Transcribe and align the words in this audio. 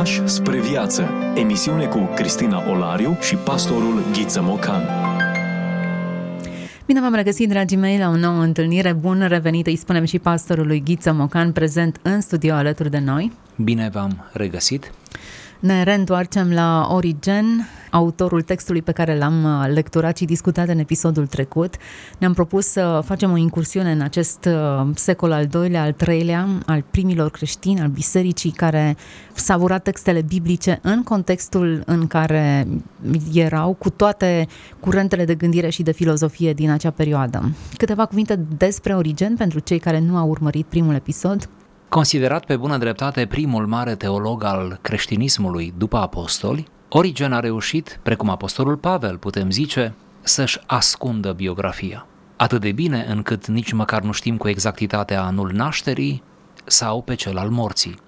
Pași 0.00 0.26
spre 0.28 0.60
viață. 0.60 1.08
Emisiune 1.34 1.86
cu 1.86 1.98
Cristina 2.14 2.70
Olariu 2.70 3.16
și 3.20 3.34
pastorul 3.34 4.04
Ghiță 4.12 4.42
Mocan. 4.42 4.82
Bine 6.86 7.00
v-am 7.00 7.14
regăsit, 7.14 7.48
dragii 7.48 7.76
mei, 7.76 7.98
la 7.98 8.08
o 8.08 8.16
nouă 8.16 8.42
întâlnire. 8.42 8.92
Bun 8.92 9.26
revenit, 9.28 9.66
îi 9.66 9.76
spunem 9.76 10.04
și 10.04 10.18
pastorului 10.18 10.82
Ghiță 10.84 11.12
Mocan, 11.12 11.52
prezent 11.52 12.00
în 12.02 12.20
studio 12.20 12.54
alături 12.54 12.90
de 12.90 12.98
noi. 12.98 13.32
Bine 13.56 13.90
v-am 13.92 14.30
regăsit. 14.32 14.92
Ne 15.60 15.82
reîntoarcem 15.82 16.52
la 16.52 16.88
Origen, 16.90 17.68
autorul 17.90 18.42
textului 18.42 18.82
pe 18.82 18.92
care 18.92 19.18
l-am 19.18 19.44
uh, 19.44 19.72
lecturat 19.74 20.16
și 20.16 20.24
discutat 20.24 20.68
în 20.68 20.78
episodul 20.78 21.26
trecut. 21.26 21.74
Ne-am 22.18 22.32
propus 22.32 22.66
să 22.66 23.02
facem 23.04 23.32
o 23.32 23.36
incursiune 23.36 23.92
în 23.92 24.00
acest 24.00 24.44
uh, 24.44 24.88
secol 24.94 25.32
al 25.32 25.46
doilea, 25.46 25.82
al 25.82 25.92
treilea, 25.92 26.48
al 26.66 26.84
primilor 26.90 27.30
creștini, 27.30 27.80
al 27.80 27.88
bisericii, 27.88 28.50
care 28.50 28.96
savura 29.34 29.78
textele 29.78 30.22
biblice 30.22 30.78
în 30.82 31.02
contextul 31.02 31.82
în 31.86 32.06
care 32.06 32.66
erau, 33.32 33.72
cu 33.72 33.90
toate 33.90 34.46
curentele 34.80 35.24
de 35.24 35.34
gândire 35.34 35.68
și 35.68 35.82
de 35.82 35.92
filozofie 35.92 36.52
din 36.52 36.70
acea 36.70 36.90
perioadă. 36.90 37.52
Câteva 37.76 38.06
cuvinte 38.06 38.40
despre 38.56 38.94
Origen 38.94 39.36
pentru 39.36 39.58
cei 39.58 39.78
care 39.78 39.98
nu 39.98 40.16
au 40.16 40.28
urmărit 40.28 40.66
primul 40.66 40.94
episod. 40.94 41.48
Considerat 41.90 42.44
pe 42.44 42.56
bună 42.56 42.78
dreptate 42.78 43.26
primul 43.26 43.66
mare 43.66 43.94
teolog 43.94 44.44
al 44.44 44.78
creștinismului 44.82 45.74
după 45.76 45.96
apostoli, 45.96 46.66
Origen 46.88 47.32
a 47.32 47.40
reușit, 47.40 48.00
precum 48.02 48.28
apostolul 48.28 48.76
Pavel, 48.76 49.16
putem 49.16 49.50
zice, 49.50 49.94
să-și 50.20 50.60
ascundă 50.66 51.32
biografia. 51.32 52.06
Atât 52.36 52.60
de 52.60 52.72
bine 52.72 53.06
încât 53.08 53.46
nici 53.46 53.72
măcar 53.72 54.02
nu 54.02 54.12
știm 54.12 54.36
cu 54.36 54.48
exactitate 54.48 55.14
anul 55.14 55.50
nașterii 55.52 56.22
sau 56.64 57.02
pe 57.02 57.14
cel 57.14 57.38
al 57.38 57.48
morții. 57.48 57.98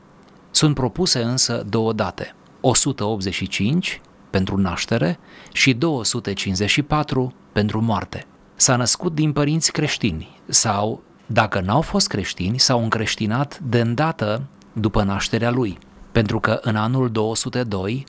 Sunt 0.51 0.75
propuse 0.75 1.23
însă 1.23 1.65
două 1.69 1.93
date, 1.93 2.35
185 2.61 4.01
pentru 4.31 4.57
naștere 4.57 5.19
și 5.53 5.75
254 5.75 7.35
pentru 7.53 7.81
moarte. 7.81 8.27
S-a 8.55 8.77
născut 8.77 9.15
din 9.15 9.33
părinți 9.33 9.73
creștini 9.73 10.41
sau 10.47 11.03
dacă 11.33 11.61
n-au 11.61 11.81
fost 11.81 12.09
creștini, 12.09 12.59
s-au 12.59 12.83
încreștinat 12.83 13.59
de 13.59 13.81
îndată 13.81 14.43
după 14.73 15.03
nașterea 15.03 15.51
lui. 15.51 15.79
Pentru 16.13 16.41
că 16.41 16.59
în 16.63 16.77
anul 16.77 17.11
202 17.11 18.05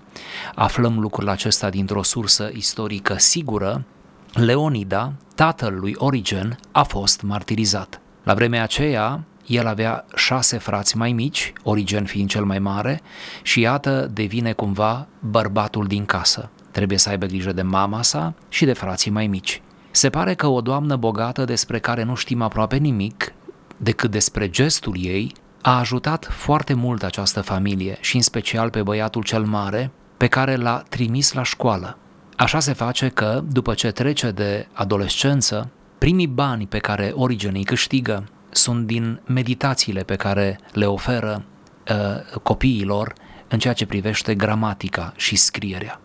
aflăm 0.55 0.99
lucrul 0.99 1.29
acesta 1.29 1.69
dintr-o 1.69 2.03
sursă 2.03 2.49
istorică 2.53 3.16
sigură, 3.17 3.85
Leonida, 4.33 5.13
tatăl 5.35 5.79
lui 5.79 5.95
Origen, 5.97 6.57
a 6.71 6.83
fost 6.83 7.21
martirizat. 7.21 8.01
La 8.23 8.33
vremea 8.33 8.63
aceea, 8.63 9.23
el 9.45 9.67
avea 9.67 10.05
șase 10.16 10.57
frați 10.57 10.97
mai 10.97 11.11
mici, 11.11 11.53
Origen 11.63 12.05
fiind 12.05 12.29
cel 12.29 12.44
mai 12.44 12.59
mare, 12.59 13.01
și 13.41 13.59
iată 13.59 14.09
devine 14.13 14.53
cumva 14.53 15.07
bărbatul 15.19 15.88
din 15.88 16.05
casă. 16.05 16.49
Trebuie 16.71 16.97
să 16.97 17.09
aibă 17.09 17.25
grijă 17.25 17.51
de 17.51 17.61
mama 17.61 18.01
sa 18.01 18.33
și 18.49 18.66
de 18.66 18.73
frații 18.73 19.11
mai 19.11 19.27
mici. 19.27 19.61
Se 19.95 20.09
pare 20.09 20.33
că 20.33 20.47
o 20.47 20.61
doamnă 20.61 20.95
bogată 20.95 21.44
despre 21.44 21.80
care 21.80 22.03
nu 22.03 22.16
știm 22.16 22.41
aproape 22.41 22.75
nimic 22.75 23.33
decât 23.77 24.11
despre 24.11 24.50
gestul 24.50 24.95
ei 25.00 25.35
a 25.61 25.77
ajutat 25.77 26.27
foarte 26.31 26.73
mult 26.73 27.03
această 27.03 27.41
familie 27.41 27.97
și 28.00 28.16
în 28.16 28.22
special 28.22 28.69
pe 28.69 28.81
băiatul 28.81 29.23
cel 29.23 29.44
mare 29.44 29.91
pe 30.17 30.27
care 30.27 30.55
l-a 30.55 30.83
trimis 30.89 31.33
la 31.33 31.44
școală. 31.44 31.97
Așa 32.35 32.59
se 32.59 32.73
face 32.73 33.09
că, 33.09 33.44
după 33.52 33.73
ce 33.73 33.91
trece 33.91 34.31
de 34.31 34.67
adolescență, 34.73 35.69
primii 35.97 36.28
bani 36.28 36.67
pe 36.67 36.80
care 36.80 37.11
Origen 37.16 37.53
îi 37.55 37.63
câștigă 37.63 38.23
sunt 38.50 38.85
din 38.88 39.22
meditațiile 39.25 40.03
pe 40.03 40.16
care 40.16 40.59
le 40.72 40.85
oferă 40.85 41.44
uh, 41.89 42.39
copiilor 42.44 43.13
în 43.47 43.59
ceea 43.59 43.73
ce 43.73 43.85
privește 43.85 44.35
gramatica 44.35 45.13
și 45.16 45.35
scrierea 45.35 46.00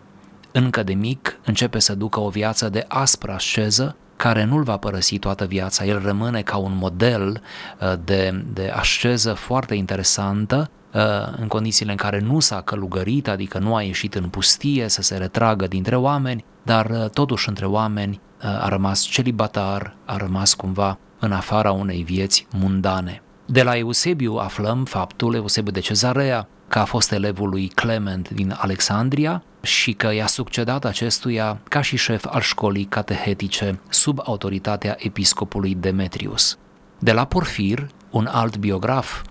încă 0.51 0.83
de 0.83 0.93
mic 0.93 1.39
începe 1.45 1.79
să 1.79 1.95
ducă 1.95 2.19
o 2.19 2.29
viață 2.29 2.69
de 2.69 2.85
aspră 2.87 3.31
asceză, 3.31 3.95
care 4.15 4.43
nu-l 4.43 4.63
va 4.63 4.77
părăsi 4.77 5.17
toată 5.17 5.45
viața. 5.45 5.85
El 5.85 6.01
rămâne 6.01 6.41
ca 6.41 6.57
un 6.57 6.77
model 6.77 7.41
uh, 7.81 7.93
de, 8.03 8.43
de 8.53 8.69
asceză 8.75 9.33
foarte 9.33 9.75
interesantă, 9.75 10.69
uh, 10.93 11.01
în 11.39 11.47
condițiile 11.47 11.91
în 11.91 11.97
care 11.97 12.19
nu 12.19 12.39
s-a 12.39 12.61
călugărit, 12.61 13.27
adică 13.27 13.59
nu 13.59 13.75
a 13.75 13.81
ieșit 13.81 14.15
în 14.15 14.29
pustie 14.29 14.87
să 14.87 15.01
se 15.01 15.17
retragă 15.17 15.67
dintre 15.67 15.95
oameni, 15.95 16.45
dar 16.63 16.89
uh, 16.89 17.09
totuși 17.09 17.49
între 17.49 17.65
oameni 17.65 18.19
a 18.41 18.67
rămas 18.67 19.01
celibatar, 19.01 19.95
a 20.05 20.17
rămas 20.17 20.53
cumva 20.53 20.97
în 21.19 21.31
afara 21.31 21.71
unei 21.71 22.03
vieți 22.03 22.47
mundane. 22.51 23.21
De 23.45 23.63
la 23.63 23.77
Eusebiu 23.77 24.33
aflăm 24.33 24.85
faptul, 24.85 25.35
Eusebiu 25.35 25.71
de 25.71 25.79
Cezarea, 25.79 26.47
că 26.69 26.79
a 26.79 26.85
fost 26.85 27.11
elevul 27.11 27.49
lui 27.49 27.67
Clement 27.67 28.29
din 28.29 28.55
Alexandria 28.57 29.43
și 29.61 29.93
că 29.93 30.13
i-a 30.13 30.27
succedat 30.27 30.85
acestuia 30.85 31.59
ca 31.67 31.81
și 31.81 31.97
șef 31.97 32.25
al 32.29 32.41
școlii 32.41 32.85
catehetice 32.85 33.79
sub 33.89 34.19
autoritatea 34.23 34.95
episcopului 34.99 35.75
Demetrius. 35.75 36.57
De 36.99 37.11
la 37.11 37.25
Porfir, 37.25 37.87
un 38.09 38.25
alt 38.31 38.57
biograf, 38.57 39.21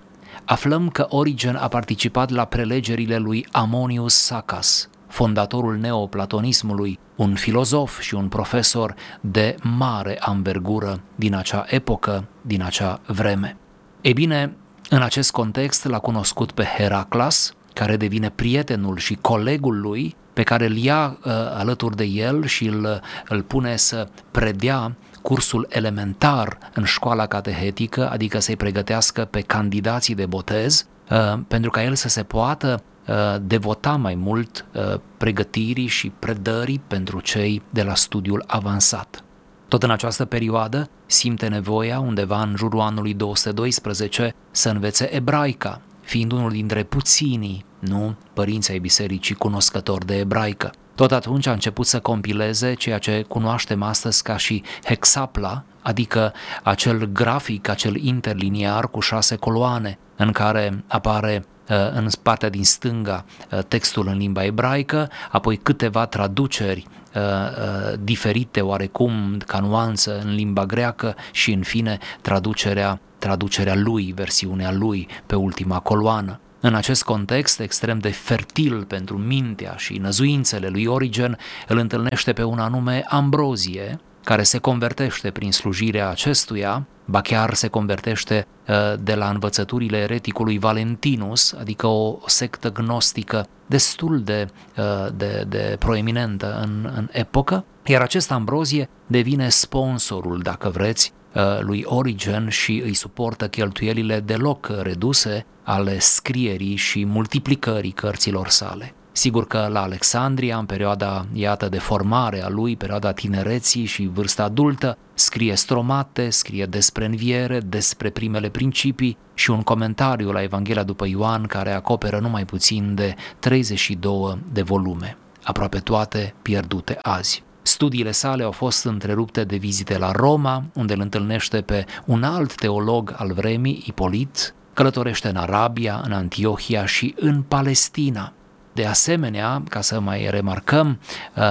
aflăm 0.44 0.88
că 0.88 1.06
Origen 1.08 1.56
a 1.56 1.68
participat 1.68 2.30
la 2.30 2.44
prelegerile 2.44 3.16
lui 3.16 3.46
Amonius 3.50 4.14
Sacas, 4.14 4.88
fondatorul 5.08 5.76
neoplatonismului, 5.76 6.98
un 7.16 7.34
filozof 7.34 8.00
și 8.00 8.14
un 8.14 8.28
profesor 8.28 8.94
de 9.20 9.54
mare 9.62 10.18
ambergură 10.20 11.00
din 11.14 11.34
acea 11.34 11.64
epocă, 11.68 12.24
din 12.42 12.62
acea 12.62 13.00
vreme. 13.06 13.56
E 14.00 14.12
bine, 14.12 14.56
în 14.88 15.02
acest 15.02 15.30
context 15.30 15.84
l-a 15.84 15.98
cunoscut 15.98 16.52
pe 16.52 16.64
Heraclas, 16.64 17.52
care 17.72 17.96
devine 17.96 18.30
prietenul 18.30 18.96
și 18.96 19.18
colegul 19.20 19.80
lui, 19.80 20.16
pe 20.32 20.42
care 20.42 20.66
îl 20.66 20.76
ia 20.76 21.18
uh, 21.24 21.32
alături 21.32 21.96
de 21.96 22.04
el 22.04 22.46
și 22.46 22.66
îl, 22.66 23.00
îl 23.28 23.42
pune 23.42 23.76
să 23.76 24.08
predea 24.30 24.96
cursul 25.22 25.66
elementar 25.68 26.58
în 26.74 26.84
școala 26.84 27.26
catehetică, 27.26 28.10
adică 28.10 28.38
să-i 28.38 28.56
pregătească 28.56 29.24
pe 29.24 29.40
candidații 29.40 30.14
de 30.14 30.26
botez, 30.26 30.86
uh, 31.10 31.38
pentru 31.48 31.70
ca 31.70 31.82
el 31.82 31.94
să 31.94 32.08
se 32.08 32.22
poată 32.22 32.82
uh, 33.08 33.14
devota 33.42 33.96
mai 33.96 34.14
mult 34.14 34.66
uh, 34.74 35.00
pregătirii 35.16 35.86
și 35.86 36.12
predării 36.18 36.80
pentru 36.86 37.20
cei 37.20 37.62
de 37.70 37.82
la 37.82 37.94
studiul 37.94 38.44
avansat. 38.46 39.22
Tot 39.68 39.82
în 39.82 39.90
această 39.90 40.24
perioadă 40.24 40.90
simte 41.06 41.48
nevoia, 41.48 42.00
undeva 42.00 42.42
în 42.42 42.54
jurul 42.56 42.80
anului 42.80 43.14
212, 43.14 44.34
să 44.50 44.68
învețe 44.68 45.14
ebraica, 45.14 45.80
fiind 46.00 46.32
unul 46.32 46.50
dintre 46.50 46.82
puținii, 46.82 47.64
nu, 47.78 48.14
părinții 48.32 48.72
ai 48.72 48.78
bisericii 48.78 49.34
cunoscători 49.34 50.06
de 50.06 50.18
ebraică. 50.18 50.70
Tot 50.94 51.12
atunci 51.12 51.46
a 51.46 51.52
început 51.52 51.86
să 51.86 52.00
compileze 52.00 52.74
ceea 52.74 52.98
ce 52.98 53.24
cunoaștem 53.28 53.82
astăzi 53.82 54.22
ca 54.22 54.36
și 54.36 54.62
hexapla, 54.84 55.62
adică 55.82 56.32
acel 56.62 57.04
grafic, 57.04 57.68
acel 57.68 57.96
interliniar 57.96 58.90
cu 58.90 59.00
șase 59.00 59.36
coloane, 59.36 59.98
în 60.16 60.32
care 60.32 60.84
apare 60.86 61.44
uh, 61.68 61.76
în 61.92 62.08
partea 62.22 62.48
din 62.48 62.64
stânga 62.64 63.24
uh, 63.50 63.58
textul 63.68 64.06
în 64.06 64.16
limba 64.16 64.44
ebraică, 64.44 65.10
apoi 65.30 65.56
câteva 65.56 66.06
traduceri 66.06 66.86
Uh, 67.14 67.22
uh, 67.22 67.98
diferite 68.00 68.60
oarecum 68.60 69.38
ca 69.46 69.58
nuanță 69.58 70.20
în 70.24 70.34
limba 70.34 70.66
greacă 70.66 71.16
și 71.32 71.52
în 71.52 71.62
fine 71.62 71.98
traducerea, 72.20 73.00
traducerea 73.18 73.74
lui, 73.74 74.12
versiunea 74.16 74.72
lui 74.72 75.08
pe 75.26 75.34
ultima 75.34 75.78
coloană. 75.78 76.40
În 76.60 76.74
acest 76.74 77.02
context 77.02 77.60
extrem 77.60 77.98
de 77.98 78.10
fertil 78.10 78.84
pentru 78.84 79.18
mintea 79.18 79.74
și 79.76 79.98
năzuințele 79.98 80.68
lui 80.68 80.86
Origen, 80.86 81.38
îl 81.68 81.78
întâlnește 81.78 82.32
pe 82.32 82.42
un 82.42 82.58
anume 82.58 83.04
Ambrozie, 83.06 84.00
care 84.24 84.42
se 84.42 84.58
convertește 84.58 85.30
prin 85.30 85.52
slujirea 85.52 86.08
acestuia, 86.08 86.86
ba 87.10 87.20
chiar 87.20 87.54
se 87.54 87.68
convertește 87.68 88.46
uh, 88.68 88.74
de 89.00 89.14
la 89.14 89.28
învățăturile 89.28 89.96
ereticului 89.96 90.58
Valentinus, 90.58 91.52
adică 91.52 91.86
o 91.86 92.18
sectă 92.26 92.72
gnostică 92.72 93.46
destul 93.66 94.22
de, 94.22 94.46
uh, 94.76 95.06
de, 95.14 95.44
de 95.48 95.76
proeminentă 95.78 96.60
în, 96.62 96.92
în 96.96 97.08
epocă, 97.12 97.64
iar 97.84 98.00
acest 98.00 98.30
Ambrozie 98.30 98.88
devine 99.06 99.48
sponsorul, 99.48 100.40
dacă 100.42 100.68
vreți, 100.68 101.12
uh, 101.34 101.60
lui 101.60 101.82
Origen 101.86 102.48
și 102.48 102.82
îi 102.84 102.94
suportă 102.94 103.48
cheltuielile 103.48 104.20
deloc 104.20 104.72
reduse 104.82 105.46
ale 105.62 105.98
scrierii 105.98 106.76
și 106.76 107.04
multiplicării 107.04 107.90
cărților 107.90 108.48
sale. 108.48 108.94
Sigur 109.18 109.46
că 109.46 109.68
la 109.70 109.82
Alexandria, 109.82 110.58
în 110.58 110.64
perioada, 110.64 111.26
iată, 111.32 111.68
de 111.68 111.78
formare 111.78 112.42
a 112.42 112.48
lui, 112.48 112.76
perioada 112.76 113.12
tinereții 113.12 113.84
și 113.84 114.10
vârsta 114.12 114.44
adultă, 114.44 114.98
scrie 115.14 115.54
stromate, 115.54 116.30
scrie 116.30 116.66
despre 116.66 117.04
înviere, 117.04 117.60
despre 117.60 118.10
primele 118.10 118.48
principii 118.48 119.16
și 119.34 119.50
un 119.50 119.62
comentariu 119.62 120.30
la 120.30 120.42
Evanghelia 120.42 120.82
după 120.82 121.06
Ioan 121.06 121.42
care 121.42 121.72
acoperă 121.72 122.18
numai 122.18 122.44
puțin 122.44 122.94
de 122.94 123.14
32 123.38 124.38
de 124.52 124.62
volume, 124.62 125.16
aproape 125.42 125.78
toate 125.78 126.34
pierdute 126.42 126.98
azi. 127.02 127.42
Studiile 127.62 128.10
sale 128.10 128.42
au 128.42 128.52
fost 128.52 128.84
întrerupte 128.84 129.44
de 129.44 129.56
vizite 129.56 129.98
la 129.98 130.12
Roma, 130.12 130.64
unde 130.74 130.92
îl 130.92 131.00
întâlnește 131.00 131.60
pe 131.60 131.84
un 132.06 132.22
alt 132.22 132.54
teolog 132.54 133.14
al 133.16 133.32
vremii, 133.32 133.82
Ipolit, 133.86 134.54
călătorește 134.74 135.28
în 135.28 135.36
Arabia, 135.36 136.02
în 136.04 136.12
Antiohia 136.12 136.86
și 136.86 137.14
în 137.16 137.42
Palestina. 137.42 138.32
De 138.78 138.86
asemenea, 138.86 139.62
ca 139.68 139.80
să 139.80 140.00
mai 140.00 140.26
remarcăm, 140.30 141.00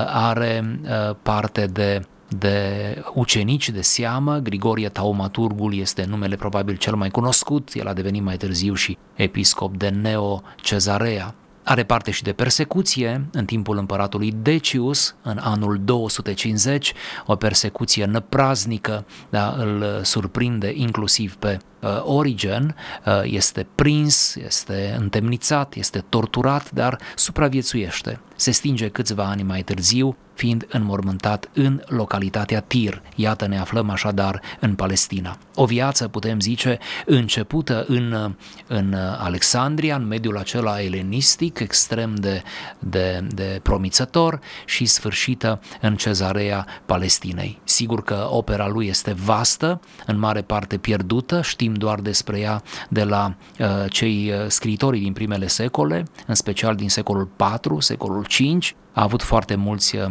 are 0.06 0.80
parte 1.22 1.66
de 1.66 2.02
de 2.30 3.04
ucenici 3.14 3.70
de 3.70 3.82
seamă, 3.82 4.38
Grigorie 4.38 4.90
Taumaturgul 4.90 5.76
este 5.76 6.06
numele 6.06 6.36
probabil 6.36 6.76
cel 6.76 6.96
mai 6.96 7.10
cunoscut, 7.10 7.70
el 7.74 7.88
a 7.88 7.94
devenit 7.94 8.24
mai 8.24 8.38
târziu 8.38 8.74
și 8.74 8.98
episcop 9.16 9.78
de 9.78 9.90
Neo-Cezarea. 9.90 11.36
Are 11.64 11.84
parte 11.84 12.12
și 12.12 12.24
de 12.24 12.34
persecuție 12.34 13.28
în 13.32 13.46
timpul 13.46 13.78
împăratului 13.78 14.34
Decius, 14.42 15.16
în 15.22 15.38
anul 15.42 15.80
250, 15.84 16.94
o 17.26 17.36
persecuție 17.36 18.06
năpraznică, 18.06 19.06
da, 19.30 19.56
îl 19.58 20.02
surprinde 20.04 20.72
inclusiv 20.76 21.36
pe 21.36 21.58
uh, 21.58 21.77
Origen, 22.04 22.76
uh, 23.06 23.22
este 23.24 23.68
prins, 23.76 24.36
este 24.36 24.96
întemnițat, 25.00 25.76
este 25.76 26.04
torturat, 26.10 26.72
dar 26.72 27.00
supraviețuiește. 27.16 28.20
Se 28.36 28.52
stinge 28.52 28.90
câțiva 28.90 29.24
ani 29.24 29.44
mai 29.44 29.62
târziu, 29.62 30.18
fiind 30.38 30.66
înmormântat 30.70 31.50
în 31.54 31.82
localitatea 31.88 32.60
Tir. 32.60 33.02
Iată, 33.16 33.48
ne 33.48 33.60
aflăm 33.60 33.90
așadar 33.90 34.42
în 34.60 34.76
Palestina. 34.76 35.38
O 35.56 35.66
viață, 35.66 36.08
putem 36.08 36.40
zice, 36.40 36.78
începută 37.06 37.86
în, 37.88 38.36
în 38.68 38.94
Alexandria, 39.18 39.96
în 39.96 40.08
mediul 40.08 40.38
acela 40.38 40.82
elenistic, 40.82 41.60
extrem 41.60 42.16
de, 42.16 42.42
de, 42.80 43.28
de 43.28 43.60
promițător 43.64 44.40
și 44.66 44.86
sfârșită 44.86 45.62
în 45.82 45.96
cezarea 45.96 46.66
Palestinei. 46.86 47.60
Sigur 47.78 48.04
că 48.04 48.28
opera 48.30 48.68
lui 48.68 48.88
este 48.88 49.14
vastă, 49.14 49.80
în 50.06 50.20
mare 50.20 50.42
parte 50.42 50.78
pierdută, 50.78 51.42
știm 51.42 51.74
doar 51.74 52.00
despre 52.00 52.40
ea 52.40 52.62
de 52.90 53.04
la 53.04 53.36
uh, 53.60 53.68
cei 53.90 54.32
uh, 54.32 54.46
scritorii 54.48 55.02
din 55.02 55.14
primele 55.14 55.48
secole, 55.48 56.04
în 56.28 56.36
special 56.36 56.76
din 56.76 56.90
secolul 56.90 57.30
IV, 57.66 57.82
secolul 57.82 58.22
V, 58.22 58.58
a 58.94 59.04
avut 59.04 59.22
foarte 59.22 59.56
mulți, 59.56 59.96
uh, 59.96 60.08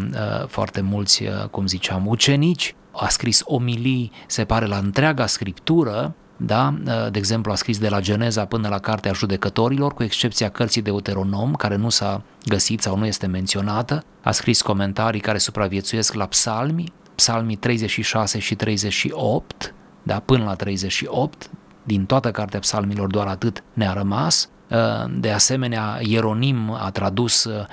foarte 0.48 0.80
mulți, 0.80 1.22
uh, 1.22 1.48
cum 1.50 1.66
ziceam, 1.66 2.06
ucenici, 2.06 2.74
a 2.92 3.08
scris 3.08 3.42
omilii, 3.44 4.12
se 4.26 4.44
pare, 4.44 4.66
la 4.66 4.76
întreaga 4.76 5.26
scriptură, 5.26 6.14
da? 6.36 6.74
Uh, 6.86 7.10
de 7.10 7.18
exemplu, 7.18 7.52
a 7.52 7.54
scris 7.54 7.78
de 7.78 7.88
la 7.88 8.00
Geneza 8.00 8.44
până 8.44 8.68
la 8.68 8.78
Cartea 8.78 9.12
Judecătorilor, 9.12 9.94
cu 9.94 10.02
excepția 10.02 10.48
cărții 10.48 10.82
de 10.82 10.90
Deuteronom, 10.90 11.54
care 11.54 11.76
nu 11.76 11.88
s-a 11.88 12.22
găsit 12.44 12.80
sau 12.80 12.98
nu 12.98 13.06
este 13.06 13.26
menționată. 13.26 14.02
A 14.22 14.30
scris 14.30 14.62
comentarii 14.62 15.20
care 15.20 15.38
supraviețuiesc 15.38 16.14
la 16.14 16.26
psalmi, 16.26 16.92
psalmii 17.16 17.56
36 17.56 18.38
și 18.38 18.54
38, 18.54 19.74
da? 20.02 20.20
până 20.20 20.44
la 20.44 20.54
38, 20.54 21.50
din 21.82 22.04
toată 22.04 22.30
cartea 22.30 22.60
psalmilor 22.60 23.08
doar 23.08 23.26
atât 23.26 23.62
ne-a 23.72 23.92
rămas. 23.92 24.48
Uh, 24.70 25.10
de 25.18 25.30
asemenea, 25.30 25.98
Ieronim 26.02 26.70
a 26.70 26.90
tradus 26.90 27.44
uh, 27.44 27.64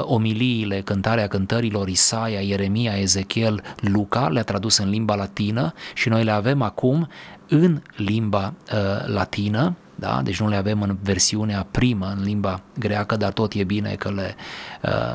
omiliile, 0.00 0.80
cântarea 0.80 1.26
cântărilor 1.26 1.88
Isaia, 1.88 2.40
Ieremia, 2.40 2.96
Ezechiel, 2.96 3.62
Luca, 3.80 4.28
le-a 4.28 4.42
tradus 4.42 4.76
în 4.76 4.88
limba 4.88 5.14
latină 5.14 5.72
și 5.94 6.08
noi 6.08 6.24
le 6.24 6.30
avem 6.30 6.62
acum 6.62 7.08
în 7.48 7.82
limba 7.96 8.54
uh, 8.72 9.06
latină, 9.06 9.76
da? 9.94 10.20
deci 10.24 10.40
nu 10.40 10.48
le 10.48 10.56
avem 10.56 10.82
în 10.82 10.98
versiunea 11.02 11.66
primă, 11.70 12.14
în 12.16 12.22
limba 12.22 12.60
greacă, 12.78 13.16
dar 13.16 13.32
tot 13.32 13.52
e 13.52 13.64
bine 13.64 13.94
că 13.94 14.10
le, 14.10 14.34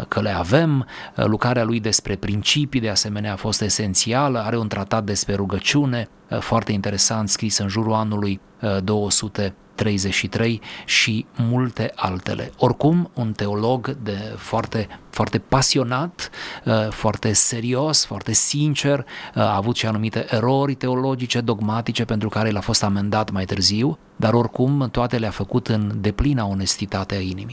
că 0.08 0.22
le 0.22 0.30
avem. 0.30 0.88
Lucrarea 1.16 1.64
lui 1.64 1.80
despre 1.80 2.16
principii, 2.16 2.80
de 2.80 2.90
asemenea, 2.90 3.34
a 3.34 3.36
fost 3.36 3.62
esențială, 3.62 4.40
are 4.40 4.58
un 4.58 4.68
tratat 4.68 5.04
despre 5.04 5.36
rugăciune, 5.36 6.10
foarte 6.40 6.72
interesant, 6.72 7.30
scris 7.30 7.58
în 7.58 7.68
jurul 7.68 7.94
anului 7.94 8.40
200 8.84 9.54
33 9.82 10.62
și 10.86 11.26
multe 11.36 11.92
altele. 11.96 12.52
Oricum, 12.58 13.10
un 13.14 13.32
teolog 13.32 13.98
de 14.04 14.34
foarte, 14.38 14.88
foarte 15.10 15.38
pasionat, 15.38 16.30
uh, 16.66 16.88
foarte 16.90 17.34
serios, 17.34 18.06
foarte 18.06 18.34
sincer, 18.34 19.00
uh, 19.00 19.42
a 19.42 19.56
avut 19.56 19.76
și 19.76 19.86
anumite 19.86 20.26
erori 20.30 20.76
teologice, 20.76 21.42
dogmatice, 21.42 22.06
pentru 22.06 22.30
care 22.30 22.50
el 22.50 22.58
a 22.58 22.62
fost 22.62 22.84
amendat 22.84 23.32
mai 23.32 23.46
târziu, 23.46 23.98
dar 24.16 24.34
oricum 24.34 24.90
toate 24.92 25.18
le-a 25.18 25.30
făcut 25.30 25.68
în 25.68 25.92
deplina 26.02 26.46
onestitate 26.46 27.16
a 27.16 27.20
inimii. 27.20 27.51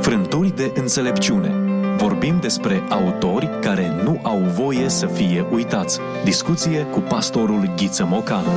Frânturi 0.00 0.56
de 0.56 0.72
înțelepciune 0.74 1.64
Vorbim 1.96 2.38
despre 2.40 2.82
autori 2.88 3.48
care 3.60 4.02
nu 4.02 4.20
au 4.22 4.38
voie 4.38 4.88
să 4.88 5.06
fie 5.06 5.46
uitați. 5.52 5.98
Discuție 6.24 6.82
cu 6.82 6.98
pastorul 6.98 7.72
Ghiță 7.76 8.04
Mocanu. 8.04 8.48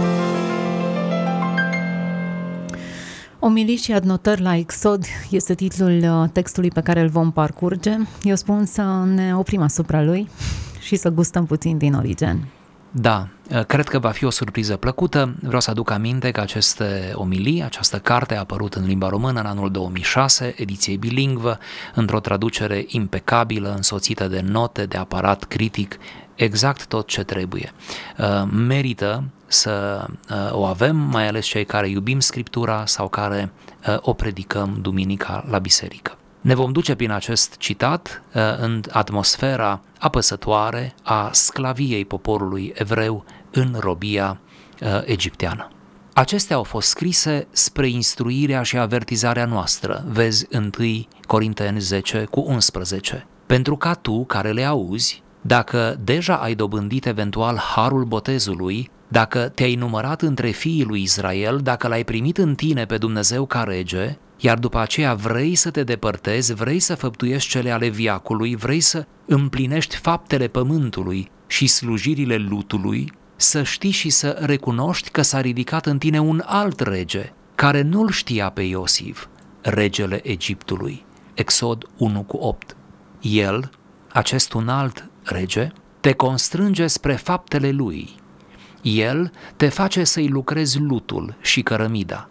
Omilii 3.39 3.75
și 3.75 3.93
adnotări 3.93 4.41
la 4.41 4.55
Exod 4.55 5.03
este 5.29 5.53
titlul 5.53 6.03
uh, 6.03 6.29
textului 6.31 6.69
pe 6.69 6.81
care 6.81 6.99
îl 6.99 7.07
vom 7.07 7.31
parcurge. 7.31 7.97
Eu 8.23 8.35
spun 8.35 8.65
să 8.65 8.81
ne 9.15 9.35
oprim 9.35 9.61
asupra 9.61 10.03
lui 10.03 10.29
și 10.79 10.95
să 10.95 11.09
gustăm 11.09 11.45
puțin 11.45 11.77
din 11.77 11.93
origen. 11.93 12.47
Da, 12.99 13.27
uh, 13.51 13.65
cred 13.65 13.87
că 13.87 13.99
va 13.99 14.09
fi 14.09 14.25
o 14.25 14.29
surpriză 14.29 14.75
plăcută. 14.75 15.35
Vreau 15.41 15.61
să 15.61 15.69
aduc 15.69 15.91
aminte 15.91 16.31
că 16.31 16.41
aceste 16.41 17.11
omilii, 17.13 17.63
această 17.63 17.99
carte 17.99 18.35
a 18.35 18.39
apărut 18.39 18.73
în 18.73 18.85
limba 18.85 19.09
română 19.09 19.39
în 19.39 19.45
anul 19.45 19.71
2006, 19.71 20.53
ediție 20.57 20.95
bilingvă, 20.95 21.57
într-o 21.95 22.19
traducere 22.19 22.85
impecabilă, 22.87 23.73
însoțită 23.75 24.27
de 24.27 24.41
note, 24.41 24.85
de 24.85 24.97
aparat 24.97 25.43
critic, 25.43 25.97
exact 26.35 26.85
tot 26.85 27.07
ce 27.07 27.23
trebuie. 27.23 27.71
Uh, 28.17 28.49
merită 28.51 29.23
să 29.47 30.05
uh, 30.29 30.51
o 30.51 30.65
avem, 30.65 30.95
mai 30.95 31.27
ales 31.27 31.45
cei 31.45 31.65
care 31.65 31.89
iubim 31.89 32.19
Scriptura 32.19 32.85
sau 32.85 33.07
care 33.07 33.51
uh, 33.87 33.97
o 34.01 34.13
predicăm 34.13 34.77
duminica 34.81 35.45
la 35.49 35.59
biserică. 35.59 36.17
Ne 36.41 36.55
vom 36.55 36.71
duce 36.71 36.95
prin 36.95 37.11
acest 37.11 37.57
citat 37.57 38.21
uh, 38.33 38.41
în 38.59 38.81
atmosfera 38.91 39.81
apăsătoare 39.99 40.95
a 41.03 41.29
sclaviei 41.31 42.05
poporului 42.05 42.73
evreu 42.75 43.25
în 43.51 43.75
robia 43.79 44.39
egipteană. 45.05 45.71
Acestea 46.13 46.55
au 46.55 46.63
fost 46.63 46.87
scrise 46.87 47.47
spre 47.51 47.87
instruirea 47.87 48.61
și 48.61 48.77
avertizarea 48.77 49.45
noastră, 49.45 50.03
vezi 50.07 50.47
1 50.51 50.69
Corinteni 51.27 51.79
10 51.79 52.27
cu 52.29 52.43
11, 52.47 53.25
pentru 53.45 53.77
ca 53.77 53.93
tu, 53.93 54.25
care 54.25 54.51
le 54.51 54.63
auzi, 54.63 55.23
dacă 55.41 55.99
deja 56.03 56.35
ai 56.35 56.55
dobândit 56.55 57.05
eventual 57.05 57.57
harul 57.57 58.03
botezului, 58.03 58.91
dacă 59.07 59.51
te-ai 59.55 59.75
numărat 59.75 60.21
între 60.21 60.49
fiii 60.49 60.83
lui 60.83 61.01
Israel, 61.01 61.59
dacă 61.63 61.87
l-ai 61.87 62.03
primit 62.03 62.37
în 62.37 62.55
tine 62.55 62.85
pe 62.85 62.97
Dumnezeu 62.97 63.45
ca 63.45 63.63
rege, 63.63 64.17
iar 64.37 64.57
după 64.57 64.79
aceea 64.79 65.13
vrei 65.13 65.55
să 65.55 65.71
te 65.71 65.83
depărtezi, 65.83 66.53
vrei 66.53 66.79
să 66.79 66.95
făptuiești 66.95 67.49
cele 67.49 67.71
ale 67.71 67.87
viacului, 67.87 68.55
vrei 68.55 68.79
să 68.79 69.05
împlinești 69.25 69.95
faptele 69.95 70.47
pământului 70.47 71.31
și 71.47 71.67
slujirile 71.67 72.35
lutului, 72.35 73.11
să 73.35 73.63
știi 73.63 73.91
și 73.91 74.09
să 74.09 74.37
recunoști 74.39 75.09
că 75.09 75.21
s-a 75.21 75.41
ridicat 75.41 75.85
în 75.85 75.97
tine 75.97 76.19
un 76.19 76.43
alt 76.45 76.79
rege, 76.79 77.33
care 77.55 77.81
nu-l 77.81 78.09
știa 78.09 78.49
pe 78.49 78.61
Iosif, 78.61 79.25
regele 79.61 80.29
Egiptului. 80.29 81.05
Exod 81.33 81.85
1 81.97 82.23
cu 82.23 82.37
8. 82.37 82.75
El, 83.21 83.69
acest 84.13 84.53
un 84.53 84.67
alt 84.67 85.09
rege, 85.23 85.67
te 85.99 86.13
constrânge 86.13 86.87
spre 86.87 87.13
faptele 87.13 87.71
lui, 87.71 88.15
el 88.81 89.31
te 89.55 89.69
face 89.69 90.03
să-i 90.03 90.27
lucrezi 90.27 90.79
lutul 90.79 91.35
și 91.41 91.61
cărămida. 91.61 92.29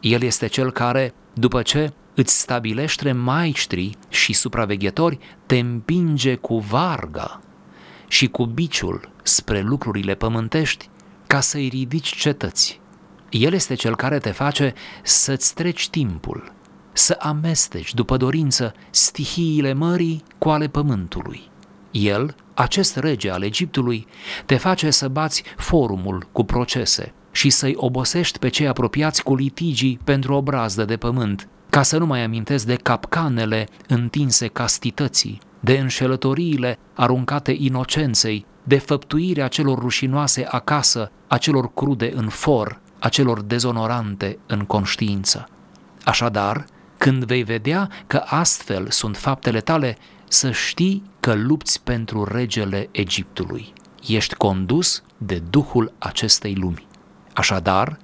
El 0.00 0.22
este 0.22 0.46
cel 0.46 0.72
care, 0.72 1.14
după 1.38 1.62
ce 1.62 1.92
îți 2.14 2.38
stabilește 2.38 3.12
maestri 3.12 3.96
și 4.08 4.32
supraveghetori, 4.32 5.18
te 5.46 5.58
împinge 5.58 6.34
cu 6.34 6.58
varga 6.58 7.40
și 8.08 8.28
cu 8.28 8.46
biciul 8.46 9.10
spre 9.22 9.60
lucrurile 9.60 10.14
pământești 10.14 10.88
ca 11.26 11.40
să-i 11.40 11.68
ridici 11.68 12.14
cetăți. 12.16 12.80
El 13.30 13.52
este 13.52 13.74
cel 13.74 13.96
care 13.96 14.18
te 14.18 14.30
face 14.30 14.74
să-ți 15.02 15.54
treci 15.54 15.88
timpul, 15.88 16.52
să 16.92 17.16
amesteci 17.20 17.94
după 17.94 18.16
dorință 18.16 18.74
stihiile 18.90 19.72
mării 19.72 20.22
cu 20.38 20.48
ale 20.48 20.68
pământului. 20.68 21.50
El 21.90 22.34
acest 22.54 22.96
rege 22.96 23.30
al 23.30 23.42
Egiptului 23.42 24.06
te 24.46 24.56
face 24.56 24.90
să 24.90 25.08
bați 25.08 25.42
forumul 25.56 26.28
cu 26.32 26.44
procese 26.44 27.12
și 27.30 27.50
să-i 27.50 27.74
obosești 27.76 28.38
pe 28.38 28.48
cei 28.48 28.68
apropiați 28.68 29.22
cu 29.22 29.34
litigii 29.34 30.00
pentru 30.04 30.34
o 30.34 30.42
brazdă 30.42 30.84
de 30.84 30.96
pământ, 30.96 31.48
ca 31.70 31.82
să 31.82 31.98
nu 31.98 32.06
mai 32.06 32.24
amintesc 32.24 32.66
de 32.66 32.74
capcanele 32.74 33.68
întinse 33.86 34.46
castității, 34.46 35.40
de 35.60 35.78
înșelătoriile 35.78 36.78
aruncate 36.94 37.56
inocenței, 37.58 38.46
de 38.62 38.78
făptuirea 38.78 39.48
celor 39.48 39.78
rușinoase 39.78 40.46
acasă, 40.50 41.10
a 41.26 41.38
celor 41.38 41.72
crude 41.74 42.12
în 42.14 42.28
for, 42.28 42.80
a 42.98 43.08
celor 43.08 43.42
dezonorante 43.42 44.38
în 44.46 44.64
conștiință. 44.64 45.48
Așadar, 46.04 46.64
când 46.98 47.24
vei 47.24 47.42
vedea 47.42 47.90
că 48.06 48.22
astfel 48.24 48.90
sunt 48.90 49.16
faptele 49.16 49.60
tale, 49.60 49.96
să 50.28 50.50
știi 50.50 51.02
că 51.20 51.34
lupți 51.34 51.82
pentru 51.82 52.24
regele 52.24 52.88
Egiptului. 52.90 53.72
Ești 54.06 54.34
condus 54.34 55.02
de 55.16 55.42
duhul 55.50 55.92
acestei 55.98 56.54
lumi. 56.54 56.87
Așadar, 57.38 57.98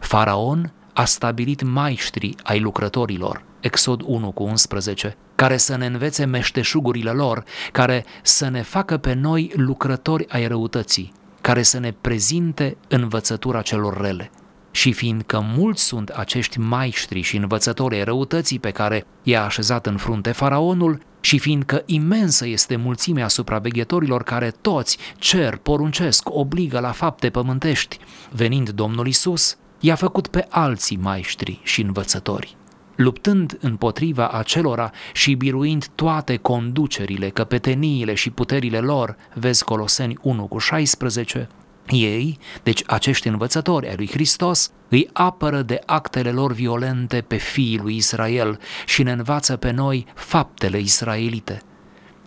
Faraon 0.00 0.72
a 0.92 1.04
stabilit 1.04 1.62
maiștri 1.62 2.34
ai 2.42 2.60
lucrătorilor, 2.60 3.42
Exod 3.60 4.02
1 4.04 4.30
cu 4.30 4.42
11, 4.42 5.16
care 5.34 5.56
să 5.56 5.76
ne 5.76 5.86
învețe 5.86 6.24
meșteșugurile 6.24 7.10
lor, 7.10 7.44
care 7.72 8.04
să 8.22 8.48
ne 8.48 8.62
facă 8.62 8.96
pe 8.96 9.12
noi 9.12 9.52
lucrători 9.54 10.28
ai 10.28 10.46
răutății, 10.46 11.12
care 11.40 11.62
să 11.62 11.78
ne 11.78 11.92
prezinte 11.92 12.76
învățătura 12.88 13.62
celor 13.62 14.00
rele. 14.00 14.30
Și 14.78 14.92
fiindcă 14.92 15.44
mulți 15.56 15.82
sunt 15.82 16.08
acești 16.08 16.58
maiștri 16.58 17.20
și 17.20 17.36
învățători 17.36 17.96
ai 17.96 18.04
răutății 18.04 18.58
pe 18.58 18.70
care 18.70 19.04
i-a 19.22 19.44
așezat 19.44 19.86
în 19.86 19.96
frunte 19.96 20.32
faraonul, 20.32 21.00
și 21.20 21.38
fiindcă 21.38 21.82
imensă 21.86 22.46
este 22.46 22.76
mulțimea 22.76 23.28
supraveghetorilor 23.28 24.22
care 24.22 24.50
toți 24.60 24.98
cer, 25.16 25.56
poruncesc, 25.56 26.28
obligă 26.30 26.80
la 26.80 26.90
fapte 26.90 27.30
pământești, 27.30 27.98
venind 28.30 28.70
Domnul 28.70 29.06
Isus, 29.06 29.56
i-a 29.80 29.94
făcut 29.94 30.26
pe 30.26 30.46
alții 30.48 30.96
maiștri 30.96 31.60
și 31.62 31.80
învățători 31.80 32.56
luptând 32.98 33.58
împotriva 33.60 34.28
acelora 34.28 34.90
și 35.12 35.34
biruind 35.34 35.86
toate 35.94 36.36
conducerile, 36.36 37.28
căpeteniile 37.28 38.14
și 38.14 38.30
puterile 38.30 38.78
lor, 38.78 39.16
vezi 39.34 39.64
Coloseni 39.64 40.18
1 40.22 40.46
cu 40.46 40.58
16, 40.58 41.48
ei, 41.90 42.38
deci 42.62 42.82
acești 42.86 43.28
învățători 43.28 43.88
ai 43.88 43.96
lui 43.96 44.08
Hristos, 44.08 44.70
îi 44.88 45.08
apără 45.12 45.62
de 45.62 45.80
actele 45.86 46.30
lor 46.30 46.52
violente 46.52 47.20
pe 47.20 47.36
fiii 47.36 47.78
lui 47.78 47.96
Israel 47.96 48.58
și 48.86 49.02
ne 49.02 49.12
învață 49.12 49.56
pe 49.56 49.70
noi 49.70 50.06
faptele 50.14 50.78
israelite. 50.78 51.62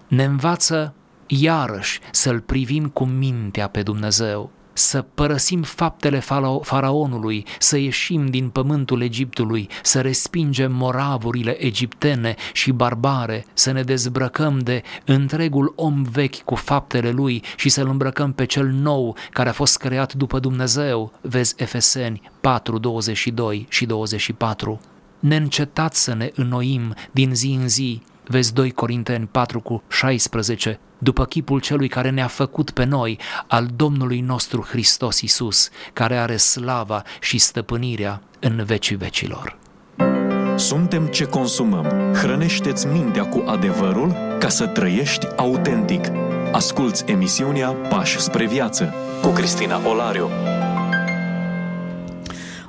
Ne 0.07 0.23
învață 0.23 0.93
iarăși 1.27 1.99
să-L 2.11 2.39
privim 2.39 2.87
cu 2.87 3.05
mintea 3.05 3.67
pe 3.67 3.81
Dumnezeu, 3.81 4.51
să 4.73 5.01
părăsim 5.01 5.61
faptele 5.61 6.19
faraonului, 6.61 7.45
să 7.59 7.77
ieșim 7.77 8.25
din 8.25 8.49
pământul 8.49 9.01
Egiptului, 9.01 9.69
să 9.83 10.01
respingem 10.01 10.71
moravurile 10.71 11.63
egiptene 11.63 12.35
și 12.53 12.71
barbare, 12.71 13.45
să 13.53 13.71
ne 13.71 13.81
dezbrăcăm 13.81 14.59
de 14.59 14.81
întregul 15.05 15.73
om 15.75 16.03
vechi 16.03 16.41
cu 16.41 16.55
faptele 16.55 17.11
lui 17.11 17.43
și 17.55 17.69
să-l 17.69 17.87
îmbrăcăm 17.87 18.33
pe 18.33 18.45
cel 18.45 18.67
nou 18.67 19.15
care 19.31 19.49
a 19.49 19.53
fost 19.53 19.77
creat 19.77 20.13
după 20.13 20.39
Dumnezeu, 20.39 21.11
vezi 21.21 21.53
Efeseni 21.57 22.31
4, 22.41 22.77
22 22.77 23.65
și 23.69 23.85
24. 23.85 24.79
Neîncetat 25.19 25.95
să 25.95 26.13
ne 26.13 26.31
înnoim 26.35 26.93
din 27.11 27.35
zi 27.35 27.57
în 27.61 27.69
zi, 27.69 28.01
vezi 28.31 28.53
2 28.53 28.71
Corinteni 28.71 29.27
4 29.31 29.59
cu 29.59 29.83
16, 29.88 30.79
după 30.97 31.25
chipul 31.25 31.59
celui 31.59 31.88
care 31.88 32.09
ne-a 32.09 32.27
făcut 32.27 32.71
pe 32.71 32.83
noi, 32.83 33.19
al 33.47 33.67
Domnului 33.75 34.19
nostru 34.19 34.65
Hristos 34.69 35.21
Isus, 35.21 35.69
care 35.93 36.17
are 36.17 36.38
slava 36.38 37.03
și 37.19 37.38
stăpânirea 37.38 38.21
în 38.39 38.63
vecii 38.65 38.95
vecilor. 38.95 39.57
Suntem 40.55 41.05
ce 41.05 41.25
consumăm. 41.25 42.13
Hrănește-ți 42.13 42.88
mintea 42.88 43.25
cu 43.25 43.43
adevărul 43.47 44.15
ca 44.39 44.50
să 44.50 44.67
trăiești 44.67 45.27
autentic. 45.35 46.05
Asculți 46.51 47.03
emisiunea 47.07 47.69
Pași 47.69 48.19
spre 48.19 48.45
viață 48.45 48.93
cu 49.21 49.27
Cristina 49.27 49.88
Olariu. 49.88 50.29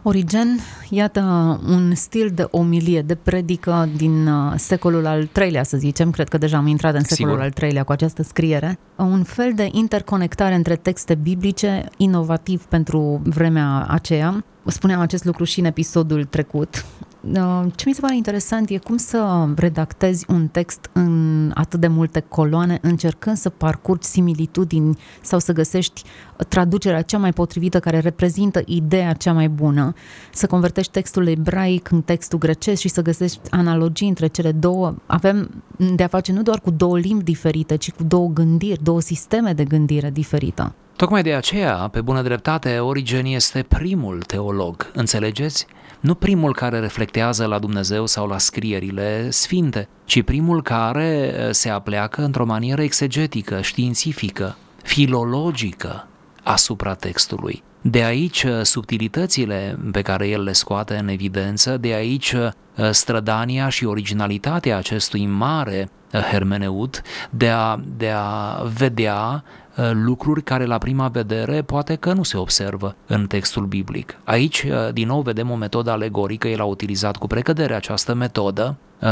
Origen, 0.04 0.58
iată 0.90 1.20
un 1.66 1.94
stil 1.94 2.30
de 2.34 2.46
omilie, 2.50 3.02
de 3.02 3.14
predică 3.14 3.88
din 3.96 4.26
uh, 4.26 4.52
secolul 4.56 5.06
al 5.06 5.26
treilea, 5.26 5.62
să 5.62 5.76
zicem, 5.76 6.10
cred 6.10 6.28
că 6.28 6.38
deja 6.38 6.56
am 6.56 6.66
intrat 6.66 6.94
în 6.94 7.04
secolul 7.04 7.30
Sigur. 7.30 7.44
al 7.44 7.52
treilea 7.52 7.82
cu 7.82 7.92
această 7.92 8.22
scriere, 8.22 8.78
un 8.96 9.22
fel 9.22 9.52
de 9.54 9.68
interconectare 9.72 10.54
între 10.54 10.76
texte 10.76 11.14
biblice, 11.14 11.84
inovativ 11.96 12.64
pentru 12.64 13.20
vremea 13.24 13.86
aceea. 13.88 14.44
Spuneam 14.66 15.00
acest 15.00 15.24
lucru 15.24 15.44
și 15.44 15.58
în 15.58 15.64
episodul 15.64 16.24
trecut. 16.24 16.84
Uh, 17.30 17.64
ce 17.74 17.84
mi 17.86 17.94
se 17.94 18.00
pare 18.00 18.16
interesant 18.16 18.68
e 18.68 18.78
cum 18.78 18.96
să 18.96 19.48
redactezi 19.56 20.24
un 20.28 20.48
text 20.48 20.90
în 20.92 21.50
atât 21.54 21.80
de 21.80 21.86
multe 21.86 22.24
coloane, 22.28 22.78
încercând 22.80 23.36
să 23.36 23.48
parcurgi 23.48 24.06
similitudini 24.06 24.98
sau 25.20 25.38
să 25.38 25.52
găsești 25.52 26.02
traducerea 26.48 27.02
cea 27.02 27.18
mai 27.18 27.32
potrivită 27.32 27.80
care 27.80 27.98
reprezintă 27.98 28.62
ideea 28.66 29.12
cea 29.12 29.32
mai 29.32 29.48
bună, 29.48 29.94
să 30.32 30.46
convertești 30.46 30.92
textul 30.92 31.26
ebraic 31.26 31.90
în 31.90 32.02
textul 32.02 32.38
grecesc 32.38 32.80
și 32.80 32.88
să 32.88 33.02
găsești 33.02 33.40
analogii 33.50 34.08
între 34.08 34.26
cele 34.26 34.52
două. 34.52 34.94
Avem 35.06 35.62
de 35.76 36.02
a 36.02 36.08
face 36.08 36.32
nu 36.32 36.42
doar 36.42 36.60
cu 36.60 36.70
două 36.70 36.98
limbi 36.98 37.24
diferite, 37.24 37.76
ci 37.76 37.90
cu 37.90 38.02
două 38.02 38.28
gândiri, 38.28 38.82
două 38.82 39.00
sisteme 39.00 39.52
de 39.52 39.64
gândire 39.64 40.10
diferită. 40.10 40.74
Tocmai 40.96 41.22
de 41.22 41.34
aceea, 41.34 41.74
pe 41.74 42.00
bună 42.00 42.22
dreptate, 42.22 42.78
Origen 42.78 43.24
este 43.24 43.64
primul 43.68 44.22
teolog, 44.22 44.90
înțelegeți? 44.94 45.66
Nu 46.02 46.14
primul 46.14 46.52
care 46.52 46.78
reflectează 46.78 47.46
la 47.46 47.58
Dumnezeu 47.58 48.06
sau 48.06 48.26
la 48.26 48.38
scrierile 48.38 49.30
sfinte, 49.30 49.88
ci 50.04 50.22
primul 50.22 50.62
care 50.62 51.34
eh, 51.36 51.48
se 51.50 51.68
apleacă 51.68 52.22
într-o 52.22 52.44
manieră 52.44 52.82
exegetică, 52.82 53.60
științifică, 53.60 54.56
filologică 54.82 56.08
asupra 56.42 56.94
textului. 56.94 57.62
De 57.80 58.02
aici 58.02 58.42
eh, 58.42 58.62
subtilitățile 58.62 59.78
pe 59.92 60.02
care 60.02 60.28
el 60.28 60.42
le 60.42 60.52
scoate 60.52 60.96
în 60.96 61.08
evidență, 61.08 61.76
de 61.76 61.92
aici 61.92 62.32
eh, 62.32 62.90
strădania 62.90 63.68
și 63.68 63.84
originalitatea 63.84 64.76
acestui 64.76 65.26
mare 65.26 65.88
hermeneut 66.30 67.02
de 67.30 67.48
a, 67.48 67.80
de 67.96 68.10
a 68.14 68.62
vedea 68.76 69.44
Uh, 69.44 69.61
lucruri 69.92 70.42
care 70.42 70.64
la 70.64 70.78
prima 70.78 71.08
vedere 71.08 71.62
poate 71.62 71.94
că 71.94 72.12
nu 72.12 72.22
se 72.22 72.36
observă 72.36 72.96
în 73.06 73.26
textul 73.26 73.64
biblic. 73.64 74.18
Aici, 74.24 74.62
uh, 74.62 74.92
din 74.92 75.06
nou, 75.06 75.20
vedem 75.20 75.50
o 75.50 75.54
metodă 75.54 75.90
alegorică, 75.90 76.48
el 76.48 76.60
a 76.60 76.64
utilizat 76.64 77.16
cu 77.16 77.26
precădere 77.26 77.74
această 77.74 78.14
metodă 78.14 78.76
uh, 79.00 79.08